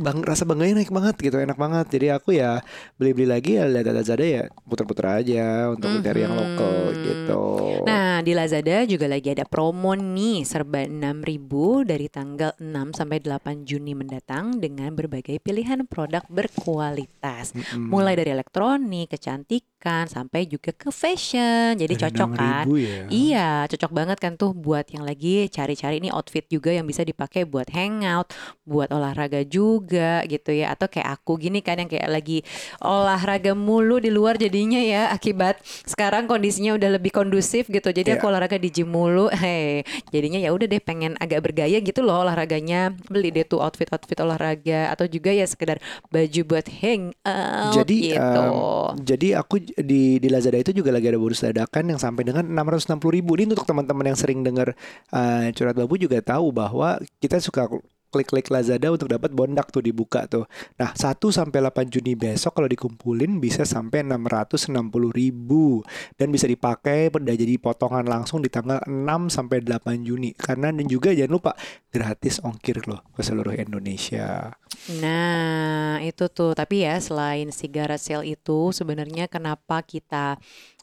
bang 0.00 0.18
rasa 0.24 0.48
bangganya 0.48 0.80
naik 0.80 0.88
banget 0.88 1.20
gitu 1.20 1.36
enak 1.36 1.60
banget 1.60 1.86
jadi 1.92 2.16
aku 2.16 2.32
ya 2.32 2.64
beli 2.96 3.12
beli 3.12 3.28
lagi 3.28 3.60
ya 3.60 3.68
lihat 3.68 3.92
Lazada 3.92 4.24
ya 4.24 4.48
puter-puter 4.64 5.20
aja 5.20 5.68
untuk 5.68 5.92
mencari 5.92 6.24
yang 6.24 6.32
lokal 6.32 6.76
Mhm. 6.90 7.02
gitu 7.04 7.44
Nah, 7.80 8.20
di 8.20 8.36
Lazada 8.36 8.84
juga 8.84 9.08
lagi 9.08 9.32
ada 9.32 9.48
promo 9.48 9.96
nih 9.96 10.44
serba 10.44 10.84
6.000 10.84 11.80
dari 11.84 12.12
tanggal 12.12 12.52
6 12.60 12.92
sampai 12.92 13.20
8 13.24 13.64
Juni 13.64 13.96
mendatang 13.96 14.60
dengan 14.60 14.92
berbagai 14.92 15.40
pilihan 15.40 15.88
produk 15.88 16.20
berkualitas. 16.28 17.56
Mm-mm. 17.56 17.88
Mulai 17.88 18.20
dari 18.20 18.36
elektronik, 18.36 19.16
kecantikan 19.16 19.69
sampai 19.80 20.44
juga 20.44 20.70
ke 20.70 20.92
fashion. 20.92 21.72
Jadi 21.74 21.94
Dari 21.96 22.02
cocok 22.04 22.28
kan? 22.36 22.64
6.000 22.68 22.76
ya 22.76 22.98
Iya, 23.08 23.48
cocok 23.66 23.90
banget 23.90 24.18
kan 24.20 24.32
tuh 24.36 24.52
buat 24.52 24.84
yang 24.88 25.02
lagi 25.02 25.48
cari-cari 25.48 25.98
ini 25.98 26.12
outfit 26.12 26.44
juga 26.46 26.68
yang 26.70 26.84
bisa 26.84 27.00
dipakai 27.00 27.44
buat 27.44 27.70
hangout, 27.70 28.30
buat 28.62 28.90
olahraga 28.90 29.40
juga 29.42 30.20
gitu 30.24 30.52
ya. 30.52 30.74
Atau 30.74 30.86
kayak 30.86 31.16
aku 31.16 31.38
gini 31.38 31.60
kan 31.60 31.80
yang 31.80 31.88
kayak 31.88 32.06
lagi 32.06 32.44
olahraga 32.80 33.52
mulu 33.52 33.96
di 33.96 34.10
luar 34.10 34.36
jadinya 34.36 34.78
ya 34.78 35.08
akibat 35.08 35.56
sekarang 35.86 36.26
kondisinya 36.26 36.74
udah 36.74 36.96
lebih 36.96 37.10
kondusif 37.10 37.68
gitu. 37.68 37.88
Jadi 37.88 38.16
aku 38.16 38.26
Iya. 38.26 38.30
olahraga 38.30 38.56
di 38.56 38.68
gym 38.68 38.90
mulu. 38.90 39.30
Hei, 39.40 39.80
jadinya 40.10 40.36
ya 40.36 40.50
udah 40.52 40.66
deh 40.66 40.82
pengen 40.82 41.14
agak 41.16 41.40
bergaya 41.40 41.78
gitu 41.80 42.02
loh 42.02 42.20
olahraganya. 42.20 42.92
Beli 43.08 43.30
deh 43.30 43.46
tuh 43.46 43.62
outfit-outfit 43.62 44.18
olahraga 44.20 44.90
atau 44.90 45.06
juga 45.06 45.30
ya 45.30 45.46
sekedar 45.46 45.78
baju 46.10 46.40
buat 46.44 46.66
hangout 46.68 47.74
Jadi 47.76 47.96
gitu. 48.12 48.42
em, 48.42 48.98
jadi 49.00 49.28
aku 49.40 49.56
di 49.76 50.18
di 50.18 50.28
Lazada 50.30 50.58
itu 50.58 50.72
juga 50.74 50.90
lagi 50.94 51.10
ada 51.10 51.18
bonus 51.20 51.44
dadakan 51.44 51.94
yang 51.94 52.00
sampai 52.00 52.22
dengan 52.26 52.46
660 52.46 53.16
ribu. 53.16 53.36
Ini 53.36 53.52
untuk 53.54 53.68
teman-teman 53.68 54.10
yang 54.10 54.18
sering 54.18 54.40
dengar 54.42 54.74
eh, 55.12 55.52
curhat 55.54 55.76
babu 55.76 55.94
juga 56.00 56.18
tahu 56.24 56.50
bahwa 56.50 56.98
kita 57.22 57.38
suka 57.38 57.68
klik-klik 58.10 58.50
Lazada 58.50 58.90
untuk 58.90 59.08
dapat 59.08 59.30
bondak 59.30 59.70
tuh 59.70 59.80
dibuka 59.80 60.26
tuh. 60.26 60.50
Nah 60.76 60.92
1 60.92 61.16
sampai 61.30 61.58
8 61.62 61.86
Juni 61.88 62.18
besok 62.18 62.58
kalau 62.58 62.68
dikumpulin 62.68 63.38
bisa 63.38 63.62
sampai 63.62 64.02
660 64.02 64.74
ribu 65.14 65.86
dan 66.18 66.34
bisa 66.34 66.50
dipakai 66.50 67.08
pada 67.08 67.32
jadi 67.32 67.56
potongan 67.56 68.04
langsung 68.04 68.42
di 68.42 68.50
tanggal 68.50 68.82
6 68.84 69.30
sampai 69.30 69.62
8 69.62 70.02
Juni. 70.02 70.34
Karena 70.34 70.74
dan 70.74 70.86
juga 70.90 71.14
jangan 71.14 71.32
lupa 71.32 71.52
gratis 71.94 72.42
ongkir 72.42 72.82
loh 72.90 73.06
ke 73.14 73.22
seluruh 73.22 73.54
Indonesia. 73.54 74.50
Nah, 74.98 76.00
itu 76.02 76.26
tuh. 76.32 76.56
Tapi 76.56 76.88
ya 76.88 76.98
selain 76.98 77.54
si 77.54 77.70
sale 77.70 78.26
itu 78.26 78.74
sebenarnya 78.74 79.30
kenapa 79.30 79.84
kita 79.86 80.40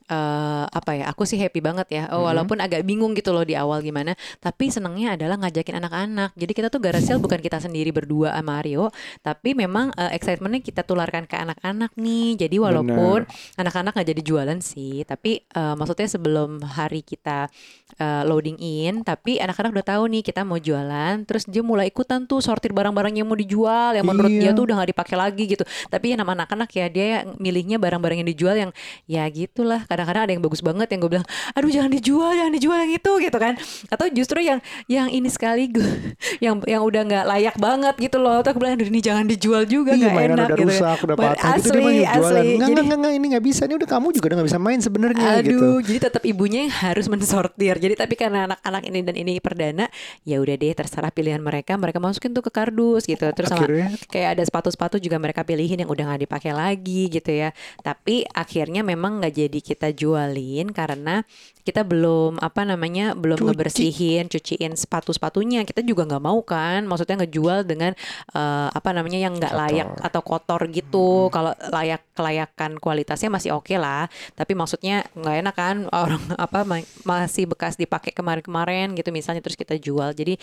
eh 0.08 0.66
apa 0.68 0.92
ya? 0.94 1.12
Aku 1.12 1.24
sih 1.24 1.36
happy 1.36 1.60
banget 1.60 1.88
ya. 1.92 2.04
Oh, 2.10 2.24
Mhm. 2.24 2.28
Walaupun 2.32 2.58
agak 2.60 2.82
bingung 2.82 3.12
gitu 3.12 3.32
loh 3.32 3.44
di 3.44 3.54
awal 3.54 3.80
gimana, 3.80 4.12
tapi 4.40 4.68
senangnya 4.68 5.14
adalah 5.14 5.36
ngajakin 5.38 5.78
anak-anak. 5.78 6.32
Jadi 6.34 6.52
kita 6.52 6.68
tuh 6.68 6.80
garage 6.80 7.04
sale 7.04 7.20
bukan 7.20 7.40
kita 7.40 7.60
sendiri 7.60 7.92
berdua 7.92 8.32
sama 8.34 8.58
Mario, 8.58 8.90
tapi 9.20 9.52
memang 9.52 9.92
eh, 9.94 10.16
excitementnya 10.16 10.60
kita 10.60 10.82
tularkan 10.82 11.28
ke 11.28 11.36
anak-anak 11.36 11.92
nih. 11.94 12.40
Jadi 12.40 12.56
walaupun 12.58 13.28
anak-anak 13.56 13.92
nggak 13.94 14.08
jadi 14.08 14.22
jualan 14.24 14.60
sih, 14.60 15.04
tapi 15.04 15.44
eh, 15.44 15.74
maksudnya 15.76 16.08
sebelum 16.08 16.64
hari 16.64 17.04
kita 17.04 17.52
eh, 17.96 18.24
loading 18.24 18.58
in, 18.58 19.04
tapi 19.04 19.38
anak-anak 19.38 19.76
udah 19.76 19.86
tahu 19.88 20.04
nih 20.08 20.24
kita 20.24 20.42
mau 20.42 20.58
jualan, 20.58 21.24
terus 21.24 21.44
dia 21.46 21.62
mulai 21.62 21.88
ikutan 21.88 22.24
tuh 22.24 22.40
sortir 22.40 22.72
barang-barang 22.72 23.14
yang 23.14 23.28
mau 23.28 23.36
dijual, 23.36 23.94
yang 23.94 24.06
menurut 24.06 24.32
Iya. 24.32 24.42
dia 24.42 24.52
tuh 24.52 24.64
udah 24.68 24.76
nggak 24.82 24.92
dipakai 24.96 25.16
lagi 25.16 25.44
gitu. 25.46 25.64
Tapi 25.88 26.14
ya 26.14 26.16
nama 26.16 26.32
anak-anak 26.34 26.70
ya 26.72 26.86
dia 26.88 27.08
milihnya 27.38 27.78
barang-barang 27.78 28.24
yang 28.24 28.30
dijual 28.30 28.56
yang 28.56 28.72
ya 29.06 29.28
gitulah. 29.28 29.84
Kadang-kadang 29.98 30.24
ada 30.30 30.34
yang 30.38 30.44
bagus 30.46 30.62
banget 30.62 30.88
yang 30.94 31.00
gue 31.02 31.12
bilang, 31.18 31.28
aduh 31.58 31.70
jangan 31.74 31.90
dijual, 31.90 32.32
jangan 32.38 32.54
dijual 32.54 32.78
yang 32.86 32.94
itu 32.94 33.12
gitu 33.18 33.38
kan. 33.42 33.58
Atau 33.90 34.06
justru 34.14 34.46
yang 34.46 34.62
yang 34.86 35.10
ini 35.10 35.26
sekaligus, 35.26 35.90
yang 36.46 36.62
yang 36.70 36.86
udah 36.86 37.02
nggak 37.02 37.26
layak 37.26 37.56
banget 37.58 37.96
gitu 37.98 38.22
loh. 38.22 38.46
Terus 38.46 38.54
aku 38.54 38.60
bilang, 38.62 38.78
aduh 38.78 38.88
ini 38.94 39.02
jangan 39.02 39.26
dijual 39.26 39.66
juga 39.66 39.98
Iya 39.98 40.06
nggak 40.06 40.14
mainan 40.14 40.38
enak 40.38 40.48
udah 40.54 40.58
gitu. 40.62 40.70
ya. 40.70 40.78
rusak, 40.78 40.98
udah 41.02 41.16
patah 41.18 41.34
gitu 41.58 41.70
dia 41.74 41.82
asli, 41.82 41.82
jualan. 41.82 42.14
asli. 42.14 42.48
Enggak, 42.54 42.70
enggak, 42.70 42.98
enggak, 43.02 43.14
ini 43.18 43.26
nggak 43.34 43.46
bisa. 43.50 43.62
Ini 43.66 43.76
udah 43.82 43.90
kamu 43.90 44.08
juga 44.14 44.26
udah 44.30 44.38
nggak 44.38 44.50
bisa 44.54 44.62
main 44.62 44.80
sebenarnya 44.86 45.30
gitu. 45.42 45.68
Jadi 45.82 46.00
tetap 46.00 46.24
ibunya 46.30 46.60
yang 46.70 46.74
harus 46.78 47.06
mensortir. 47.10 47.76
Jadi 47.82 47.94
tapi 47.98 48.14
karena 48.14 48.46
anak-anak 48.46 48.84
ini 48.86 49.00
dan 49.02 49.16
ini 49.18 49.34
perdana, 49.42 49.90
ya 50.22 50.38
udah 50.38 50.54
deh 50.54 50.74
terserah 50.78 51.10
pilihan 51.10 51.42
mereka. 51.42 51.74
Mereka 51.74 51.98
masukin 51.98 52.38
tuh 52.38 52.46
ke 52.46 52.52
kardus 52.54 53.10
gitu. 53.10 53.26
Terus 53.34 53.50
sama 53.50 53.66
Akhirnya 53.66 53.88
kayak 54.12 54.30
ada 54.38 54.44
sepatu-sepatu 54.46 55.02
juga 55.02 55.18
mereka 55.18 55.42
pilihin 55.42 55.82
yang 55.82 55.90
udah 55.90 56.04
nggak 56.14 56.22
dipakai 56.30 56.52
lagi 56.54 57.10
gitu 57.10 57.32
ya. 57.34 57.50
Tapi 57.82 58.28
akhirnya 58.30 58.86
memang 58.86 59.24
nggak 59.24 59.34
jadi 59.34 59.60
kita 59.60 59.87
jualin 59.92 60.72
karena 60.72 61.24
kita 61.68 61.84
belum 61.84 62.40
apa 62.40 62.64
namanya 62.64 63.12
belum 63.12 63.44
Cuci. 63.44 63.48
ngebersihin, 63.52 64.32
cuciin 64.32 64.72
sepatu-sepatunya. 64.80 65.68
Kita 65.68 65.84
juga 65.84 66.08
nggak 66.08 66.24
mau 66.24 66.40
kan, 66.40 66.88
maksudnya 66.88 67.20
ngejual 67.20 67.68
dengan 67.68 67.92
eh, 68.32 68.70
apa 68.72 68.90
namanya 68.96 69.20
yang 69.20 69.36
nggak 69.36 69.52
layak 69.52 69.90
atau 70.00 70.24
kotor 70.24 70.64
gitu. 70.72 71.28
Kalau 71.28 71.52
layak 71.60 72.08
kelayakan 72.16 72.80
kualitasnya 72.80 73.28
masih 73.28 73.52
oke 73.52 73.76
lah. 73.76 74.08
Tapi 74.40 74.56
maksudnya 74.56 75.04
nggak 75.12 75.36
enak 75.44 75.56
kan 75.60 75.76
orang 76.08 76.24
apa 76.40 76.64
ma- 76.64 76.88
masih 77.04 77.52
bekas 77.52 77.76
dipakai 77.76 78.16
kemarin-kemarin 78.16 78.96
gitu 78.96 79.12
misalnya 79.12 79.44
terus 79.44 79.60
kita 79.60 79.76
jual. 79.76 80.16
Jadi 80.16 80.40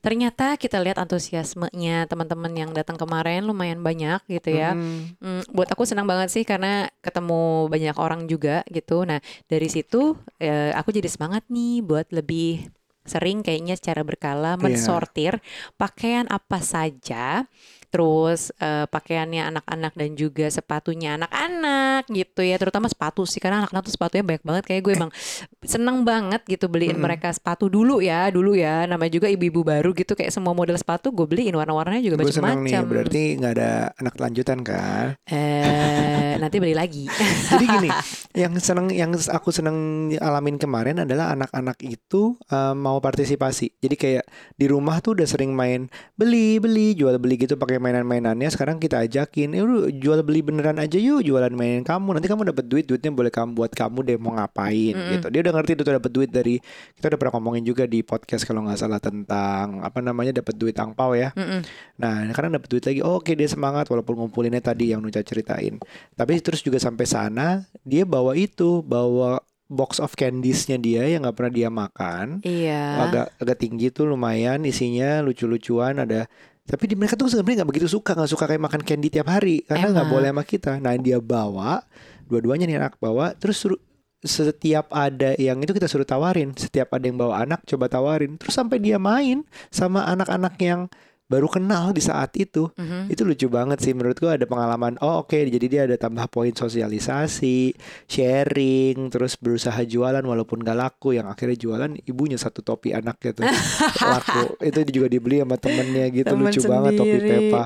ternyata 0.00 0.56
kita 0.56 0.80
lihat 0.80 0.96
antusiasmenya 0.96 2.08
teman-teman 2.08 2.52
yang 2.56 2.70
datang 2.72 2.96
kemarin 2.96 3.44
lumayan 3.44 3.82
banyak 3.82 4.22
gitu 4.30 4.54
ya. 4.54 4.72
mm, 4.72 5.18
Hmm, 5.20 5.42
buat 5.52 5.68
aku 5.68 5.84
senang 5.84 6.08
banget 6.08 6.32
sih 6.32 6.44
karena 6.46 6.88
ketemu 7.04 7.68
banyak 7.68 7.96
orang 8.00 8.24
juga 8.24 8.62
gitu. 8.70 8.79
Nah 9.04 9.20
dari 9.46 9.68
situ 9.68 10.16
eh, 10.38 10.72
aku 10.72 10.90
jadi 10.90 11.06
semangat 11.06 11.44
nih 11.48 11.84
buat 11.84 12.08
lebih 12.10 12.68
sering 13.00 13.40
kayaknya 13.42 13.74
secara 13.74 14.04
berkala 14.04 14.54
Iya. 14.54 14.62
mensortir 14.62 15.32
pakaian 15.74 16.28
apa 16.28 16.60
saja. 16.60 17.48
Terus 17.90 18.54
eh, 18.62 18.86
pakaiannya 18.86 19.50
anak-anak 19.50 19.92
dan 19.98 20.14
juga 20.14 20.46
sepatunya 20.46 21.18
anak-anak 21.18 21.89
anak 22.00 22.08
gitu 22.08 22.40
ya 22.40 22.56
terutama 22.56 22.88
sepatu 22.88 23.28
sih 23.28 23.38
karena 23.38 23.64
anak-anak 23.64 23.82
tuh 23.84 23.92
sepatunya 23.92 24.24
banyak 24.24 24.44
banget 24.44 24.64
kayak 24.64 24.80
gue 24.88 24.92
emang 24.96 25.12
seneng 25.60 26.02
banget 26.02 26.40
gitu 26.48 26.66
beliin 26.72 26.96
Mm-mm. 26.96 27.04
mereka 27.04 27.28
sepatu 27.28 27.68
dulu 27.68 28.00
ya 28.00 28.32
dulu 28.32 28.56
ya 28.56 28.88
namanya 28.88 29.12
juga 29.12 29.28
ibu-ibu 29.28 29.60
baru 29.60 29.92
gitu 29.92 30.16
kayak 30.16 30.32
semua 30.32 30.56
model 30.56 30.80
sepatu 30.80 31.12
gue 31.12 31.28
beliin 31.28 31.52
warna-warnanya 31.52 32.00
juga 32.00 32.16
nih, 32.20 32.26
macam-macam 32.32 32.82
berarti 32.88 33.22
nggak 33.36 33.52
ada 33.60 33.70
anak 34.00 34.14
lanjutan 34.16 34.58
kan? 34.64 35.12
eh 35.28 36.40
nanti 36.40 36.56
beli 36.56 36.72
lagi 36.72 37.04
Jadi 37.50 37.64
gini, 37.66 37.90
yang 38.36 38.54
seneng, 38.62 38.88
yang 38.94 39.10
aku 39.14 39.50
seneng 39.50 40.10
alamin 40.22 40.56
kemarin 40.56 41.02
adalah 41.02 41.34
anak-anak 41.34 41.78
itu 41.82 42.38
eh, 42.48 42.74
mau 42.74 43.02
partisipasi. 43.02 43.74
Jadi 43.82 43.96
kayak 43.98 44.24
di 44.54 44.66
rumah 44.70 45.02
tuh 45.02 45.18
udah 45.18 45.26
sering 45.26 45.52
main 45.52 45.90
beli 46.14 46.62
beli 46.62 46.94
jual 46.94 47.18
beli 47.18 47.40
gitu 47.40 47.58
pakai 47.58 47.82
mainan-mainannya. 47.82 48.48
Sekarang 48.48 48.78
kita 48.78 49.02
ajakin, 49.02 49.56
eh 49.56 49.64
jual 49.98 50.22
beli 50.22 50.40
beneran 50.46 50.78
aja 50.78 50.96
yuk, 50.96 51.26
jualan 51.26 51.52
mainan 51.52 51.82
kamu. 51.90 52.08
Nanti 52.14 52.30
kamu 52.30 52.42
dapat 52.54 52.64
duit, 52.70 52.86
duitnya 52.86 53.10
boleh 53.10 53.32
kamu 53.34 53.50
buat 53.58 53.72
kamu 53.74 53.98
deh 54.06 54.16
mau 54.22 54.38
ngapain 54.38 54.94
Mm-mm. 54.94 55.10
gitu. 55.18 55.26
Dia 55.34 55.40
udah 55.42 55.54
ngerti 55.58 55.72
tuh 55.74 55.84
dapat 55.90 56.12
duit 56.14 56.30
dari 56.30 56.62
kita 56.94 57.10
udah 57.10 57.18
pernah 57.18 57.34
ngomongin 57.42 57.66
juga 57.66 57.90
di 57.90 58.06
podcast 58.06 58.46
kalau 58.46 58.62
nggak 58.62 58.78
salah 58.78 59.02
tentang 59.02 59.82
apa 59.82 59.98
namanya 59.98 60.38
dapat 60.38 60.54
duit 60.54 60.78
angpau 60.78 61.18
ya. 61.18 61.34
Mm-mm. 61.34 61.66
Nah, 61.98 62.30
karena 62.30 62.62
dapat 62.62 62.68
duit 62.70 62.84
lagi, 62.86 63.00
oh, 63.02 63.18
oke 63.18 63.34
dia 63.34 63.50
semangat 63.50 63.90
walaupun 63.90 64.14
ngumpulinnya 64.14 64.62
tadi 64.62 64.94
yang 64.94 65.02
Nuca 65.02 65.18
ceritain. 65.26 65.82
Tapi 66.14 66.38
terus 66.38 66.62
juga 66.62 66.78
sampai 66.78 67.04
sana 67.10 67.66
dia 67.82 68.06
bawa 68.06 68.38
itu, 68.38 68.86
bawa 68.86 69.42
box 69.70 70.02
of 70.02 70.18
candiesnya 70.18 70.82
dia 70.82 71.06
yang 71.06 71.22
nggak 71.22 71.36
pernah 71.38 71.54
dia 71.54 71.70
makan, 71.70 72.42
iya 72.42 73.06
agak 73.06 73.26
agak 73.38 73.56
tinggi 73.62 73.94
tuh 73.94 74.10
lumayan 74.10 74.66
isinya 74.66 75.22
lucu-lucuan 75.22 76.02
ada. 76.02 76.26
Tapi 76.70 76.84
di 76.86 76.94
mereka 76.94 77.18
tuh 77.18 77.26
sebenarnya 77.26 77.66
nggak 77.66 77.70
begitu 77.74 77.90
suka, 77.90 78.14
nggak 78.14 78.30
suka 78.30 78.46
kayak 78.46 78.62
makan 78.62 78.82
candy 78.86 79.10
tiap 79.10 79.26
hari. 79.26 79.66
Karena 79.66 79.90
nggak 79.90 80.06
boleh 80.06 80.30
sama 80.30 80.44
kita. 80.46 80.78
Nah 80.78 80.94
dia 80.94 81.18
bawa, 81.18 81.82
dua-duanya 82.30 82.70
nih 82.70 82.78
anak 82.78 82.94
bawa, 83.02 83.34
terus 83.34 83.58
suruh 83.58 83.80
setiap 84.20 84.92
ada 84.92 85.32
yang 85.40 85.58
itu 85.64 85.72
kita 85.72 85.88
suruh 85.88 86.04
tawarin, 86.04 86.52
setiap 86.54 86.92
ada 86.92 87.08
yang 87.08 87.16
bawa 87.16 87.42
anak 87.42 87.64
coba 87.64 87.88
tawarin, 87.88 88.36
terus 88.36 88.52
sampai 88.52 88.76
dia 88.76 89.00
main 89.00 89.42
sama 89.72 90.04
anak-anak 90.06 90.54
yang 90.60 90.92
baru 91.30 91.46
kenal 91.46 91.94
di 91.94 92.02
saat 92.02 92.34
itu. 92.34 92.66
Mhm. 92.74 93.06
Itu 93.06 93.22
lucu 93.22 93.46
banget 93.46 93.78
sih 93.78 93.94
menurut 93.94 94.18
gua 94.18 94.34
ada 94.34 94.44
pengalaman. 94.50 94.98
Oh 94.98 95.22
oke, 95.22 95.38
jadi 95.38 95.66
dia 95.70 95.82
ada 95.86 95.94
tambah 95.94 96.26
poin 96.26 96.50
sosialisasi, 96.50 97.72
sharing, 98.10 99.08
terus 99.14 99.38
berusaha 99.38 99.78
jualan 99.86 100.26
walaupun 100.26 100.66
gak 100.66 100.74
laku. 100.74 101.14
Yang 101.14 101.26
akhirnya 101.30 101.58
jualan 101.62 101.90
ibunya 102.04 102.36
satu 102.36 102.66
topi 102.66 102.90
anaknya 102.90 103.30
tuh 103.32 103.44
laku. 104.12 104.58
Itu 104.58 104.82
juga 104.90 105.06
dibeli 105.06 105.38
sama 105.38 105.56
temennya 105.56 106.04
gitu 106.10 106.26
Temen 106.26 106.50
lucu 106.50 106.60
banget 106.66 106.92
topi 106.98 107.16
sendiri. 107.16 107.30
Peppa. 107.30 107.64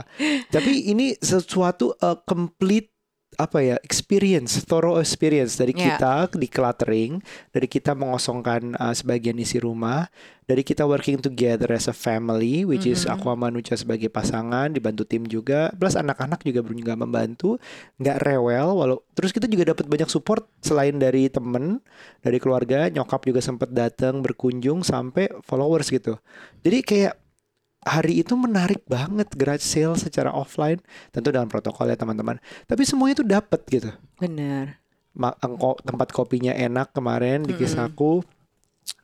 Tapi 0.53 0.73
ini 0.93 1.07
sesuatu 1.17 1.97
uh, 1.99 2.21
complete 2.23 2.94
apa 3.37 3.59
ya 3.61 3.77
experience 3.83 4.63
thorough 4.63 4.99
experience 4.99 5.57
dari 5.57 5.73
Ya. 5.75 5.97
kita 5.97 6.31
di 6.37 6.47
cluttering 6.47 7.19
dari 7.51 7.67
kita 7.67 7.93
mengosongkan 7.93 8.77
uh, 8.77 8.95
sebagian 8.95 9.35
isi 9.37 9.59
rumah 9.59 10.07
dari 10.45 10.61
kita 10.61 10.85
working 10.85 11.19
together 11.19 11.73
as 11.73 11.89
a 11.89 11.97
family 11.97 12.63
which 12.63 12.85
is 12.85 13.09
Mhm. 13.09 13.17
aku 13.17 13.27
sama 13.33 13.49
Nucha 13.49 13.75
sebagai 13.75 14.13
pasangan 14.13 14.69
dibantu 14.69 15.09
tim 15.09 15.25
juga 15.25 15.73
plus 15.73 15.97
anak-anak 15.97 16.45
juga 16.45 16.61
juga 16.63 16.93
membantu 16.95 17.57
nggak 17.97 18.19
rewel 18.21 18.69
walau 18.77 18.99
terus 19.17 19.33
kita 19.33 19.49
juga 19.49 19.73
dapat 19.73 19.89
banyak 19.89 20.13
support 20.13 20.45
selain 20.61 21.01
dari 21.01 21.33
temen 21.33 21.81
dari 22.21 22.37
keluarga 22.37 22.93
nyokap 22.93 23.25
juga 23.25 23.41
sempat 23.41 23.73
datang 23.73 24.21
berkunjung 24.21 24.85
sampai 24.85 25.33
followers 25.43 25.89
gitu 25.89 26.21
jadi 26.61 26.79
kayak 26.85 27.15
hari 27.85 28.21
itu 28.21 28.33
menarik 28.35 28.83
banget 28.85 29.29
garage 29.33 29.63
sale 29.63 29.95
secara 29.95 30.29
offline 30.29 30.81
tentu 31.11 31.29
dengan 31.29 31.47
protokol 31.47 31.87
ya 31.87 31.95
teman-teman. 31.95 32.37
Tapi 32.65 32.83
semuanya 32.83 33.15
tuh 33.15 33.29
dapat 33.29 33.61
gitu. 33.69 33.91
Ma- 35.13 35.37
engko- 35.39 35.79
tempat 35.81 36.11
kopinya 36.11 36.51
enak 36.51 36.91
kemarin 36.91 37.45
di 37.45 37.55
kisahku 37.55 38.25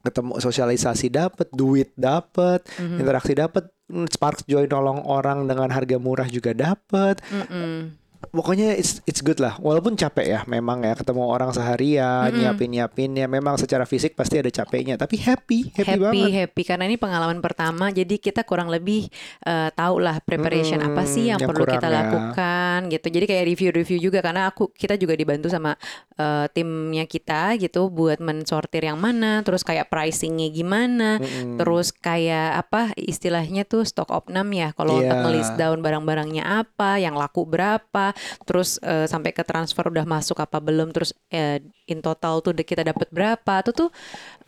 ketemu 0.01 0.37
sosialisasi 0.37 1.07
dapat 1.09 1.49
duit 1.51 1.93
dapat 1.95 2.65
Mhm. 2.77 2.99
interaksi 2.99 3.33
dapat 3.33 3.65
Spark 4.09 4.43
Joy 4.45 4.67
nolong 4.67 5.03
orang 5.03 5.45
dengan 5.45 5.67
harga 5.69 5.97
murah 5.97 6.25
juga 6.25 6.51
dapat 6.51 7.19
Mm-mm. 7.27 8.00
Pokoknya 8.29 8.77
it's 8.77 9.01
it's 9.09 9.25
good 9.25 9.41
lah 9.41 9.57
walaupun 9.65 9.97
capek 9.97 10.27
ya 10.29 10.41
memang 10.45 10.85
ya 10.85 10.93
ketemu 10.93 11.25
orang 11.25 11.57
seharian 11.57 12.29
Mm-mm. 12.29 12.37
nyiapin 12.37 12.69
nyiapinnya 12.69 13.25
memang 13.25 13.57
secara 13.57 13.89
fisik 13.89 14.13
pasti 14.13 14.37
ada 14.37 14.53
capeknya 14.53 15.01
tapi 15.01 15.17
happy 15.17 15.73
happy, 15.73 15.89
happy 15.89 16.01
banget 16.05 16.33
happy 16.45 16.63
karena 16.69 16.85
ini 16.85 17.01
pengalaman 17.01 17.41
pertama 17.41 17.89
jadi 17.89 18.21
kita 18.21 18.45
kurang 18.45 18.69
lebih 18.69 19.09
eh, 19.49 19.69
tahu 19.73 20.05
lah 20.05 20.21
preparation 20.21 20.85
apa 20.85 21.09
sih 21.09 21.33
yang, 21.33 21.41
Mm-mm, 21.41 21.49
yang 21.49 21.49
perlu 21.49 21.65
kita 21.65 21.89
ya. 21.89 21.97
lakukan 21.97 22.60
gitu 22.89 23.11
jadi 23.11 23.27
kayak 23.29 23.45
review-review 23.53 23.99
juga 24.01 24.25
karena 24.25 24.49
aku 24.49 24.73
kita 24.73 24.97
juga 24.97 25.13
dibantu 25.13 25.51
sama 25.53 25.77
eh, 26.17 26.47
timnya 26.55 27.05
kita 27.05 27.59
gitu 27.59 27.91
buat 27.91 28.23
mensortir 28.23 28.87
yang 28.87 28.97
mana 28.97 29.45
terus 29.45 29.61
kayak 29.61 29.93
pricingnya 29.93 30.49
gimana 30.49 31.19
Mm-mm. 31.19 31.61
terus 31.61 31.93
kayak 31.93 32.65
apa 32.65 32.95
istilahnya 32.97 33.67
tuh 33.67 33.85
stock 33.85 34.09
opnam 34.09 34.49
ya 34.55 34.73
kalau 34.73 35.03
untuk 35.03 35.11
Iya. 35.11 35.23
nge-list 35.27 35.55
down 35.59 35.83
barang-barangnya 35.83 36.45
apa 36.47 37.03
yang 37.03 37.19
laku 37.19 37.43
berapa 37.45 38.15
terus 38.47 38.79
eh, 38.81 39.11
sampai 39.11 39.35
ke 39.35 39.43
transfer 39.43 39.91
udah 39.91 40.07
masuk 40.07 40.39
apa 40.39 40.63
belum 40.63 40.95
terus 40.95 41.11
eh, 41.29 41.59
in 41.91 41.99
total 41.99 42.39
tuh 42.39 42.55
kita 42.55 42.87
dapat 42.87 43.11
berapa 43.11 43.67
tuh 43.67 43.75
tuh 43.75 43.89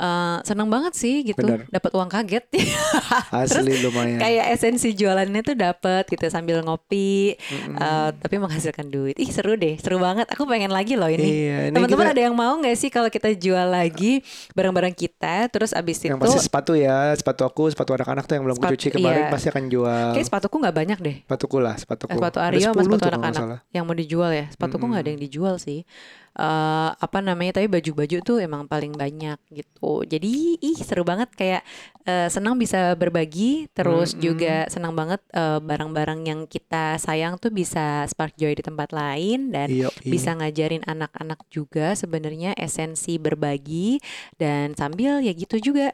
eh, 0.02 0.38
seneng 0.42 0.66
banget 0.66 0.92
sih 0.92 1.22
gitu. 1.22 1.46
Dapat 1.46 1.90
uang 1.92 2.10
kaget. 2.10 2.44
Asli 3.32 3.78
lumayan. 3.80 4.18
kayak 4.18 4.44
esensi 4.50 4.92
jualannya 4.92 5.40
tuh 5.40 5.54
dapat 5.54 6.04
gitu 6.04 6.26
sambil 6.26 6.58
ngopi. 6.60 7.38
Mm-mm. 7.38 7.76
eh, 7.76 8.10
tapi 8.16 8.34
menghasilkan 8.36 8.88
duit. 8.88 9.14
Ih 9.14 9.30
seru 9.30 9.54
deh. 9.54 9.78
Seru 9.78 9.96
banget. 9.96 10.26
Aku 10.28 10.44
pengen 10.44 10.68
lagi 10.68 10.98
loh 10.98 11.06
ini. 11.06 11.22
Iya 11.46 11.58
ini 11.68 11.74
teman-teman 11.74 12.06
kita- 12.06 12.14
ada 12.14 12.22
yang 12.22 12.34
mau 12.34 12.52
nggak 12.54 12.74
sih 12.74 12.90
kalau 12.90 13.06
kita 13.06 13.30
jual 13.32 13.64
lagi 13.64 14.20
barang-barang 14.52 14.92
kita? 14.92 15.46
Terus 15.48 15.70
abis 15.72 16.02
yang 16.02 16.18
itu 16.18 16.24
pasti 16.26 16.38
sepatu 16.42 16.72
ya. 16.74 17.14
Sepatu 17.14 17.42
aku 17.42 17.70
sepatu 17.70 17.94
anak-anak 17.94 18.24
tuh 18.26 18.34
yang 18.34 18.44
belum 18.44 18.56
Sepat- 18.58 18.70
kucuci 18.72 18.88
kemarin 18.90 19.22
iya. 19.22 19.30
pasti 19.30 19.46
akan 19.48 19.64
jual. 19.68 20.08
Kayak 20.12 20.26
sepatuku 20.26 20.54
nggak 20.58 20.76
banyak 20.76 20.98
deh. 20.98 21.16
Sepatuku 21.22 21.56
lah 21.58 21.74
sepatuku. 21.76 22.10
Eh, 22.10 22.16
sepatu 22.18 22.38
Aryo 22.40 22.60
sama 22.64 22.80
10 22.80 22.86
sepatu 22.88 23.06
anak-anak 23.08 23.58
yang 23.70 23.84
mau 23.84 23.94
dijual 23.94 24.30
ya. 24.30 24.46
Sepatuku 24.50 24.84
nggak 24.84 25.02
ada 25.02 25.10
yang 25.10 25.22
dijual 25.22 25.54
sih. 25.56 25.84
Eh 26.32 26.90
apa 26.96 27.18
namanya? 27.20 27.60
Tapi 27.60 27.68
baju-baju 27.68 28.16
tuh 28.24 28.36
emang 28.40 28.64
paling 28.64 28.96
banyak 28.96 29.36
gitu. 29.52 30.00
Jadi 30.08 30.56
ih 30.64 30.78
seru 30.80 31.04
banget 31.04 31.28
kayak 31.36 31.62
eh, 32.08 32.28
senang 32.32 32.56
bisa 32.56 32.96
berbagi. 32.96 33.68
Terus 33.76 34.16
Mm-mm. 34.16 34.22
juga 34.24 34.64
senang 34.72 34.96
banget 34.96 35.20
eh, 35.36 35.60
barang-barang 35.60 36.20
yang 36.24 36.40
kita 36.48 36.96
sayang 36.96 37.36
tuh 37.36 37.52
bisa 37.52 38.08
spark 38.08 38.32
joy 38.40 38.56
di 38.56 38.64
tempat 38.64 38.90
lain 38.96 39.52
dan 39.52 39.68
Iya, 39.68 39.88
iya. 40.04 40.12
bisa 40.12 40.32
ngajarin 40.36 40.82
anak-anak 40.88 41.40
juga 41.52 41.92
sebenarnya 41.94 42.56
esensi 42.56 43.16
berbagi 43.20 44.00
dan 44.40 44.74
sambil 44.74 45.20
ya 45.22 45.32
gitu 45.36 45.56
juga 45.60 45.92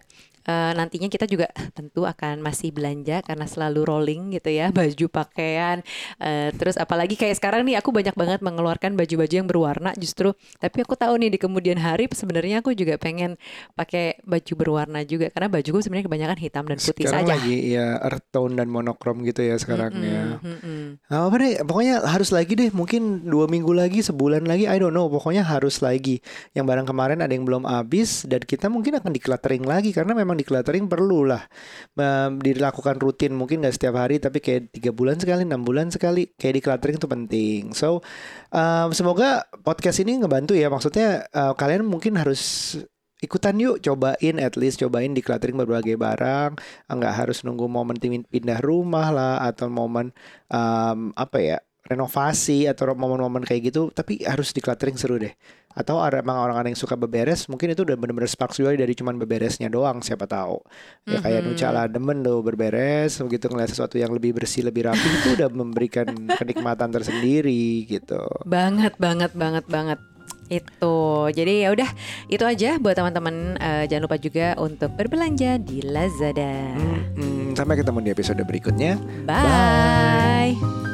eh, 0.48 0.72
nantinya 0.72 1.08
kita 1.12 1.28
juga 1.28 1.52
tentu 1.76 2.08
akan 2.08 2.40
masih 2.40 2.72
belanja 2.72 3.20
karena 3.20 3.44
selalu 3.44 3.84
rolling 3.84 4.32
gitu 4.32 4.48
ya 4.48 4.72
baju 4.78 5.06
pakaian. 5.12 5.84
Eh, 6.16 6.48
terus 6.56 6.80
apalagi 6.80 7.14
kayak 7.14 7.36
sekarang 7.36 7.68
nih 7.68 7.76
aku 7.76 7.92
banyak 7.92 8.16
banget 8.16 8.40
mengeluarkan 8.40 8.96
baju-baju 8.96 9.34
yang 9.44 9.48
berwarna 9.48 9.92
justru. 10.00 10.32
Tapi 10.56 10.82
aku 10.82 10.96
tahu 10.96 11.20
nih 11.20 11.36
di 11.36 11.38
kemudian 11.38 11.76
hari 11.76 12.08
sebenarnya 12.08 12.64
aku 12.64 12.72
juga 12.72 12.96
pengen 12.96 13.36
pakai 13.76 14.24
baju 14.24 14.52
berwarna 14.56 15.04
juga 15.04 15.28
karena 15.28 15.52
bajuku 15.52 15.84
sebenarnya 15.84 16.06
kebanyakan 16.08 16.38
hitam 16.40 16.64
dan 16.64 16.78
putih 16.80 17.04
sekarang 17.04 17.28
saja. 17.28 17.34
lagi 17.36 17.54
ya 17.68 17.86
earth 18.08 18.26
tone 18.32 18.56
dan 18.56 18.72
monokrom 18.72 19.20
gitu 19.28 19.44
ya 19.44 19.60
sekarang 19.60 19.92
ya. 20.00 20.40
Mm-mm, 20.40 20.77
mm-mm. 20.88 21.10
Nah, 21.12 21.28
apa 21.28 21.36
deh, 21.40 21.60
pokoknya 21.64 22.00
harus 22.04 22.32
lagi 22.32 22.56
deh, 22.56 22.70
mungkin 22.72 23.28
dua 23.28 23.44
minggu 23.44 23.72
lagi, 23.76 24.00
sebulan 24.00 24.48
lagi, 24.48 24.64
I 24.64 24.80
don't 24.80 24.96
know, 24.96 25.08
pokoknya 25.12 25.44
harus 25.44 25.84
lagi. 25.84 26.24
Yang 26.56 26.64
barang 26.68 26.86
kemarin 26.88 27.18
ada 27.20 27.32
yang 27.32 27.44
belum 27.44 27.68
habis 27.68 28.24
dan 28.24 28.44
kita 28.44 28.72
mungkin 28.72 28.96
akan 28.96 29.12
decluttering 29.12 29.64
lagi 29.68 29.92
karena 29.92 30.16
memang 30.16 30.40
decluttering 30.40 30.88
perlu 30.88 31.28
lah 31.28 31.44
Mem- 31.96 32.40
dilakukan 32.40 32.96
rutin, 32.96 33.36
mungkin 33.36 33.60
nggak 33.60 33.74
setiap 33.76 33.94
hari 34.00 34.16
tapi 34.18 34.40
kayak 34.40 34.72
tiga 34.72 34.90
bulan 34.90 35.20
sekali, 35.20 35.44
enam 35.44 35.62
bulan 35.62 35.92
sekali, 35.92 36.32
kayak 36.36 36.64
decluttering 36.64 36.96
itu 36.96 37.08
penting. 37.08 37.62
So 37.76 38.00
um, 38.50 38.90
semoga 38.96 39.44
podcast 39.62 40.00
ini 40.00 40.18
ngebantu 40.20 40.56
ya, 40.56 40.72
maksudnya 40.72 41.28
uh, 41.32 41.52
kalian 41.52 41.84
mungkin 41.84 42.16
harus 42.16 42.74
ikutan 43.18 43.58
yuk 43.58 43.82
cobain 43.82 44.36
at 44.38 44.54
least 44.54 44.78
cobain 44.78 45.14
decluttering 45.14 45.58
berbagai 45.58 45.98
barang. 45.98 46.58
Nggak 46.90 47.14
harus 47.14 47.42
nunggu 47.42 47.66
momen 47.66 47.98
pindah 48.00 48.60
rumah 48.62 49.10
lah 49.10 49.34
atau 49.42 49.66
momen 49.70 50.14
um, 50.50 51.10
apa 51.14 51.38
ya 51.38 51.58
renovasi 51.88 52.68
atau 52.68 52.92
momen-momen 52.92 53.48
kayak 53.48 53.72
gitu. 53.72 53.88
Tapi 53.90 54.20
harus 54.28 54.52
decluttering 54.52 55.00
seru 55.00 55.16
deh. 55.16 55.32
Atau 55.78 56.02
ada 56.02 56.18
emang 56.20 56.42
orang-orang 56.42 56.74
yang 56.74 56.80
suka 56.80 56.98
beberes 56.98 57.46
mungkin 57.46 57.70
itu 57.70 57.86
udah 57.86 57.94
bener-bener 57.94 58.26
spark 58.26 58.50
joy 58.50 58.74
dari 58.74 58.98
cuman 58.98 59.14
beberesnya 59.14 59.70
doang 59.70 60.02
siapa 60.02 60.26
tahu. 60.26 60.58
Ya 61.06 61.22
kayak 61.22 61.40
Mhm. 61.44 61.48
Nuca 61.54 61.68
lah 61.70 61.86
demen 61.86 62.18
tuh 62.20 62.42
berberes 62.42 63.14
begitu 63.22 63.46
ngeliat 63.46 63.70
sesuatu 63.70 63.94
yang 63.94 64.10
lebih 64.10 64.34
bersih 64.34 64.66
lebih 64.66 64.90
rapi 64.90 65.06
itu 65.06 65.28
udah 65.38 65.48
memberikan 65.54 66.08
kenikmatan 66.40 66.90
tersendiri 66.90 67.86
gitu. 67.86 68.20
Banget, 68.42 68.98
banget, 68.98 69.32
banget, 69.38 69.64
banget. 69.70 69.98
Itu. 70.48 71.28
Jadi 71.28 71.64
ya 71.64 71.72
udah, 71.72 71.88
itu 72.32 72.44
aja 72.44 72.80
buat 72.80 72.96
teman-teman. 72.96 73.56
Eh, 73.60 73.84
jangan 73.86 74.04
lupa 74.08 74.16
juga 74.16 74.56
untuk 74.56 74.90
berbelanja 74.96 75.60
di 75.60 75.84
Lazada. 75.84 76.74
Hmm, 77.16 77.52
sampai 77.52 77.76
ketemu 77.76 77.98
di 78.04 78.10
episode 78.14 78.42
berikutnya 78.44 78.96
Bye. 79.28 80.87